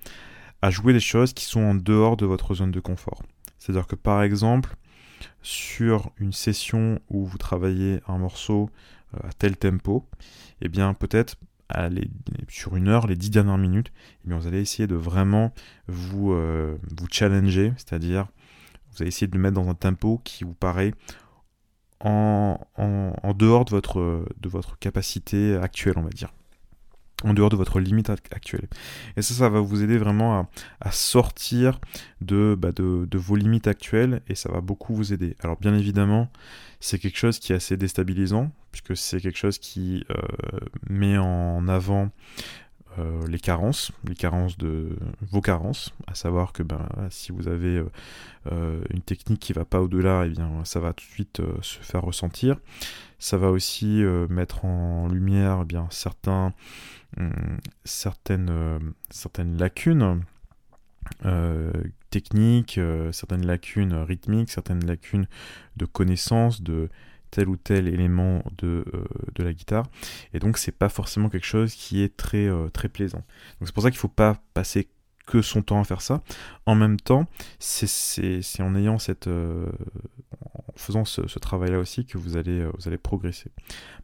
à 0.63 0.71
jouer 0.71 0.93
des 0.93 1.01
choses 1.01 1.33
qui 1.33 1.45
sont 1.45 1.61
en 1.61 1.75
dehors 1.75 2.17
de 2.17 2.25
votre 2.25 2.55
zone 2.55 2.71
de 2.71 2.81
confort. 2.81 3.23
C'est-à-dire 3.59 3.87
que 3.87 3.97
par 3.97 4.23
exemple, 4.23 4.77
sur 5.43 6.11
une 6.19 6.33
session 6.33 7.01
où 7.09 7.25
vous 7.25 7.39
travaillez 7.39 8.01
un 8.09 8.19
morceau 8.19 8.71
à 9.23 9.33
tel 9.33 9.57
tempo, 9.57 10.07
eh 10.61 10.69
bien 10.69 10.95
peut-être 10.95 11.37
sur 12.49 12.77
une 12.77 12.89
heure, 12.89 13.07
les 13.07 13.17
dix 13.17 13.31
dernières 13.31 13.59
minutes, 13.59 13.93
eh 14.25 14.29
bien 14.29 14.39
vous 14.39 14.47
allez 14.47 14.61
essayer 14.61 14.87
de 14.87 14.95
vraiment 14.95 15.53
vous, 15.89 16.33
euh, 16.33 16.77
vous 16.97 17.07
challenger, 17.11 17.73
c'est-à-dire 17.77 18.29
vous 18.95 19.03
allez 19.03 19.09
essayer 19.09 19.27
de 19.27 19.39
mettre 19.39 19.55
dans 19.55 19.69
un 19.69 19.75
tempo 19.75 20.21
qui 20.25 20.45
vous 20.45 20.55
paraît 20.55 20.93
en, 22.01 22.59
en, 22.77 23.35
dehors 23.35 23.65
de 23.65 23.71
votre, 23.71 24.27
de 24.39 24.49
votre 24.49 24.79
capacité 24.79 25.57
actuelle, 25.57 25.95
on 25.97 26.03
va 26.03 26.11
dire 26.11 26.33
en 27.25 27.33
dehors 27.33 27.49
de 27.49 27.57
votre 27.57 27.81
limite 27.81 28.11
actuelle. 28.11 28.69
Et 29.17 29.23
ça, 29.23 29.35
ça 29.35 29.49
va 29.49 29.61
vous 29.61 29.83
aider 29.83 29.97
vraiment 29.97 30.49
à, 30.81 30.91
sortir 30.91 31.81
bah, 32.21 32.73
de, 32.73 33.07
de, 33.11 33.19
vos 33.19 33.37
limites 33.37 33.67
actuelles 33.67 34.21
et 34.29 34.35
ça 34.35 34.53
va 34.53 34.61
beaucoup 34.61 34.95
vous 34.95 35.13
aider. 35.13 35.35
Alors 35.43 35.57
bien 35.59 35.75
évidemment, 35.75 36.31
c'est 36.81 36.99
quelque 36.99 37.17
chose 37.17 37.39
qui 37.39 37.53
est 37.53 37.57
assez 37.57 37.77
déstabilisant 37.77 38.51
puisque 38.71 38.97
c'est 38.97 39.21
quelque 39.21 39.39
chose 39.39 39.59
qui 39.59 40.05
euh, 40.11 40.59
met 40.89 41.17
en 41.17 41.67
avant 41.67 42.11
euh, 42.99 43.27
les 43.27 43.39
carences, 43.39 43.93
les 44.05 44.15
carences 44.15 44.57
de 44.59 44.97
vos 45.31 45.41
carences, 45.41 45.93
à 46.07 46.15
savoir 46.15 46.53
que 46.53 46.63
ben, 46.63 46.87
si 47.11 47.33
vous 47.33 47.49
avez 47.49 47.83
euh, 48.53 48.83
une 48.91 49.03
technique 49.03 49.41
qui 49.41 49.53
va 49.53 49.65
pas 49.65 49.81
au-delà, 49.81 50.25
et 50.25 50.29
eh 50.29 50.31
bien 50.31 50.65
ça 50.65 50.81
va 50.81 50.93
tout 50.93 51.05
de 51.05 51.11
suite 51.11 51.43
se 51.63 51.79
faire 51.79 52.03
ressentir. 52.03 52.57
Ça 53.19 53.39
va 53.39 53.51
aussi 53.51 54.03
mettre 54.29 54.67
en 54.67 55.09
lumière 55.09 55.61
eh 55.63 55.65
bien 55.65 55.87
certains 55.91 56.53
Hum, 57.17 57.59
certaines, 57.85 58.51
euh, 58.51 58.79
certaines 59.11 59.57
lacunes 59.57 60.25
euh, 61.25 61.73
techniques, 62.11 62.79
euh, 62.79 63.13
certaines 63.13 63.47
lacunes 63.47 63.95
rythmiques, 63.95 64.51
certaines 64.51 64.85
lacunes 64.85 65.29
de 65.77 65.85
connaissance 65.85 66.63
de 66.63 66.89
tel 67.35 67.49
ou 67.49 67.57
tel 67.57 67.89
élément 67.89 68.45
de, 68.59 68.85
de 69.35 69.43
la 69.43 69.53
guitare. 69.53 69.87
Et 70.33 70.39
donc 70.39 70.57
c'est 70.57 70.73
pas 70.73 70.89
forcément 70.89 71.29
quelque 71.29 71.47
chose 71.47 71.75
qui 71.75 72.03
est 72.03 72.17
très, 72.17 72.49
très 72.73 72.89
plaisant. 72.89 73.25
Donc 73.59 73.67
c'est 73.67 73.75
pour 73.75 73.83
ça 73.83 73.91
qu'il 73.91 73.99
faut 73.99 74.09
pas 74.09 74.41
passer 74.55 74.89
que 75.27 75.43
son 75.43 75.63
temps 75.63 75.81
à 75.81 75.85
faire 75.85 76.03
ça. 76.03 76.23
En 76.67 76.75
même 76.75 77.01
temps, 77.01 77.27
c'est 77.59 78.41
en 78.61 78.77
ayant 78.77 78.99
cette, 78.99 79.27
en 79.27 80.73
faisant 80.77 81.05
ce, 81.05 81.39
travail-là 81.39 81.79
aussi 81.79 82.07
que 82.07 82.19
vous 82.19 82.37
allez, 82.37 82.65
vous 82.65 82.89
allez 82.89 82.99
progresser. 82.99 83.51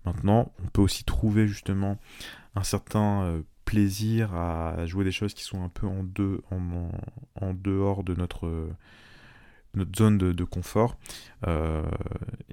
Maintenant, 0.04 0.52
on 0.64 0.68
peut 0.68 0.82
aussi 0.82 1.04
trouver 1.04 1.46
justement 1.46 1.98
un 2.54 2.62
certain 2.62 3.22
euh, 3.22 3.42
plaisir 3.64 4.34
à 4.34 4.86
jouer 4.86 5.04
des 5.04 5.12
choses 5.12 5.34
qui 5.34 5.44
sont 5.44 5.62
un 5.62 5.68
peu 5.68 5.86
en, 5.86 6.02
deux, 6.02 6.42
en, 6.50 7.54
dehors 7.54 8.02
de 8.02 8.14
notre, 8.14 8.68
notre 9.74 9.96
zone 9.96 10.18
de, 10.18 10.44
confort. 10.44 10.96
Euh, 11.46 11.82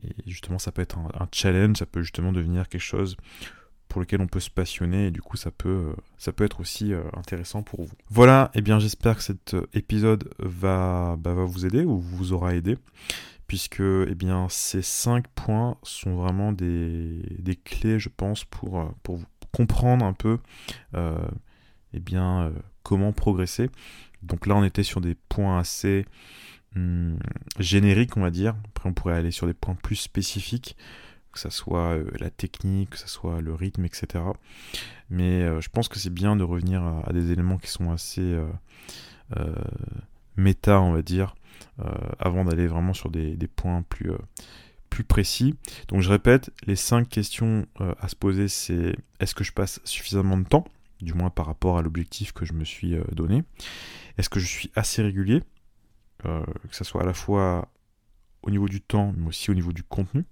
et 0.04 0.30
justement, 0.30 0.60
ça 0.60 0.72
peut 0.72 0.82
être 0.82 0.98
un, 0.98 1.28
challenge, 1.32 1.78
ça 1.78 1.86
peut 1.86 2.02
justement 2.02 2.32
devenir 2.32 2.70
quelque 2.70 2.82
chose 2.82 3.18
pour 3.88 4.02
lequel 4.02 4.22
on 4.22 4.28
peut 4.28 4.42
se 4.42 4.50
passionner 4.50 5.08
et 5.08 5.12
du 5.12 5.22
coup 5.22 5.38
ça 5.38 5.50
peut, 5.50 5.94
ça 6.18 6.34
peut 6.34 6.44
être 6.44 6.60
aussi 6.60 6.94
euh, 6.94 7.04
intéressant 7.16 7.64
pour 7.64 7.86
vous. 7.86 7.94
Voilà, 8.10 8.52
et 8.54 8.60
eh 8.60 8.62
bien 8.62 8.80
j'espère 8.80 9.16
que 9.16 9.24
cet 9.24 9.56
épisode 9.74 10.30
va, 10.40 11.16
bah, 11.18 11.34
va 11.34 11.46
vous 11.46 11.66
aider 11.66 11.86
ou 11.86 11.98
vous 11.98 12.34
aura 12.34 12.54
aidé 12.54 12.78
puisque 13.48 13.80
eh 13.82 14.14
bien, 14.14 14.48
ces 14.50 14.82
cinq 14.82 15.28
points 15.30 15.78
sont 15.82 16.16
vraiment 16.16 16.52
des, 16.52 17.22
clés, 17.64 17.98
je 17.98 18.10
pense, 18.10 18.44
pour, 18.44 18.94
pour, 19.04 19.20
comprendre 19.54 20.06
un 20.06 20.14
peu 20.14 20.38
euh, 20.94 21.18
eh 21.94 22.00
bien, 22.00 22.44
euh, 22.44 22.52
comment 22.84 23.14
progresser. 23.14 23.70
Donc 24.22 24.46
là, 24.46 24.56
on 24.56 24.64
était 24.64 24.84
sur 24.84 25.02
des 25.02 25.16
points 25.16 25.58
assez 25.58 26.06
hmm, 26.76 27.18
génériques, 27.60 28.18
on 28.18 28.22
va 28.22 28.32
dire. 28.32 28.56
Après, 28.70 28.90
on 28.90 28.94
pourrait 28.94 29.16
aller 29.16 29.32
sur 29.32 29.48
des 29.48 29.54
points 29.54 29.76
plus 29.76 29.96
spécifiques. 29.96 30.76
que 31.32 31.40
ça 31.40 31.50
soit 31.50 31.96
euh, 31.96 32.10
la 32.20 32.30
technique, 32.30 32.92
que 32.92 32.98
ça 32.98 33.08
soit 33.08 33.42
le 33.42 33.54
rythme, 33.54 33.86
etc. 33.86 34.24
Mais 35.10 35.44
euh, 35.44 35.62
je 35.62 35.70
pense 35.70 35.88
que 35.88 36.00
c'est 36.00 36.14
bien 36.14 36.36
de 36.36 36.44
revenir 36.44 36.84
à, 36.84 37.14
des 37.14 37.32
éléments 37.32 37.58
qui 37.58 37.70
sont 37.70 37.92
assez 37.92 38.38
méta, 40.38 40.82
on 40.82 40.94
va 40.94 41.02
dire, 41.02 41.36
avant 42.20 42.46
d'aller 42.46 42.68
vraiment 42.68 42.94
sur 42.94 43.10
des, 43.12 43.36
points 43.56 43.84
plus, 43.84 44.12
plus 44.90 45.04
précis. 45.04 45.56
Donc 45.90 46.02
je 46.02 46.10
répète, 46.10 46.52
les 46.66 46.76
cinq 46.76 47.10
questions 47.10 47.68
à 48.00 48.08
se 48.08 48.16
poser, 48.16 48.48
c'est 48.48 48.96
est-ce 49.20 49.36
que 49.36 49.44
je 49.44 49.52
passe 49.52 49.82
suffisamment 49.84 50.38
de 50.38 50.46
temps, 50.46 50.66
du 51.02 51.14
moins 51.14 51.30
par 51.30 51.46
rapport 51.46 51.78
à 51.78 51.82
l'objectif 51.82 52.32
que 52.32 52.46
je 52.46 52.54
me 52.54 52.64
suis 52.64 52.96
donné? 53.12 53.44
Est-ce 54.18 54.30
que 54.30 54.40
je 54.40 54.48
suis 54.48 54.72
assez 54.76 55.02
régulier? 55.02 55.44
Que 56.70 56.76
ce 56.76 56.84
soit 56.84 57.02
à 57.02 57.06
la 57.06 57.14
fois 57.14 57.70
au 58.44 58.52
niveau 58.52 58.68
du 58.68 58.82
temps, 58.82 59.14
mais 59.18 59.28
aussi 59.28 59.52
au 59.52 59.54
niveau 59.54 59.74
du 59.74 59.84
contenu. 59.84 60.26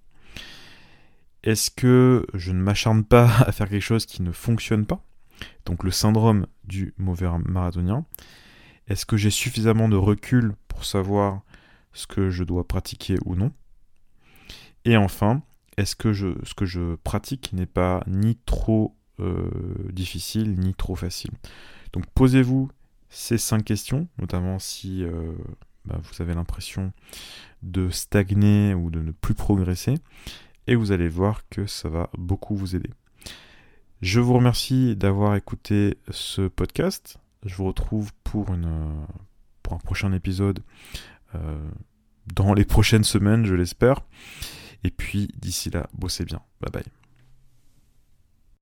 Est-ce 1.42 1.70
que 1.70 2.26
je 2.34 2.52
ne 2.52 2.60
m'acharne 2.60 3.04
pas 3.04 3.26
à 3.46 3.52
faire 3.52 3.68
quelque 3.68 3.82
chose 3.82 4.06
qui 4.06 4.22
ne 4.22 4.32
fonctionne 4.32 4.86
pas? 4.86 5.04
Donc 5.64 5.84
le 5.84 5.90
syndrome 5.90 6.46
du 6.64 6.94
mauvais 6.98 7.28
marathonien. 7.44 8.04
Est-ce 8.88 9.04
que 9.04 9.16
j'ai 9.16 9.30
suffisamment 9.30 9.88
de 9.88 9.96
recul 9.96 10.54
pour 10.68 10.84
savoir 10.84 11.42
ce 11.92 12.06
que 12.06 12.30
je 12.30 12.44
dois 12.44 12.66
pratiquer 12.66 13.16
ou 13.24 13.34
non? 13.34 13.52
Et 14.84 14.96
enfin, 14.96 15.42
est-ce 15.76 15.96
que 15.96 16.12
ce 16.14 16.54
que 16.54 16.64
je 16.64 16.94
pratique 16.96 17.52
n'est 17.52 17.66
pas 17.66 18.02
ni 18.06 18.36
trop 18.36 18.96
euh, 19.20 19.50
difficile 19.92 20.58
ni 20.58 20.74
trop 20.74 20.94
facile? 20.94 21.32
Donc 21.92 22.06
posez-vous 22.14 22.70
ces 23.08 23.38
cinq 23.38 23.64
questions, 23.64 24.08
notamment 24.18 24.58
si 24.58 25.02
euh, 25.02 25.32
bah, 25.86 26.00
vous 26.02 26.22
avez 26.22 26.34
l'impression 26.34 26.92
de 27.62 27.88
stagner 27.90 28.74
ou 28.74 28.90
de 28.90 29.00
ne 29.00 29.12
plus 29.12 29.34
progresser, 29.34 29.94
et 30.66 30.74
vous 30.74 30.92
allez 30.92 31.08
voir 31.08 31.48
que 31.48 31.66
ça 31.66 31.88
va 31.88 32.10
beaucoup 32.16 32.56
vous 32.56 32.76
aider. 32.76 32.90
Je 34.02 34.20
vous 34.20 34.34
remercie 34.34 34.94
d'avoir 34.94 35.36
écouté 35.36 35.98
ce 36.10 36.48
podcast. 36.48 37.18
Je 37.44 37.54
vous 37.54 37.64
retrouve 37.64 38.12
pour, 38.24 38.50
un 38.50 39.06
prochain 39.84 40.12
épisode 40.12 40.60
euh, 41.34 41.58
dans 42.34 42.54
les 42.54 42.64
prochaines 42.64 43.04
semaines, 43.04 43.46
je 43.46 43.54
l'espère. 43.54 44.02
Et 44.84 44.90
puis 44.90 45.28
d'ici 45.38 45.70
là, 45.70 45.88
bossez 45.94 46.24
bien. 46.24 46.40
Bye 46.60 46.72
bye. 46.72 47.05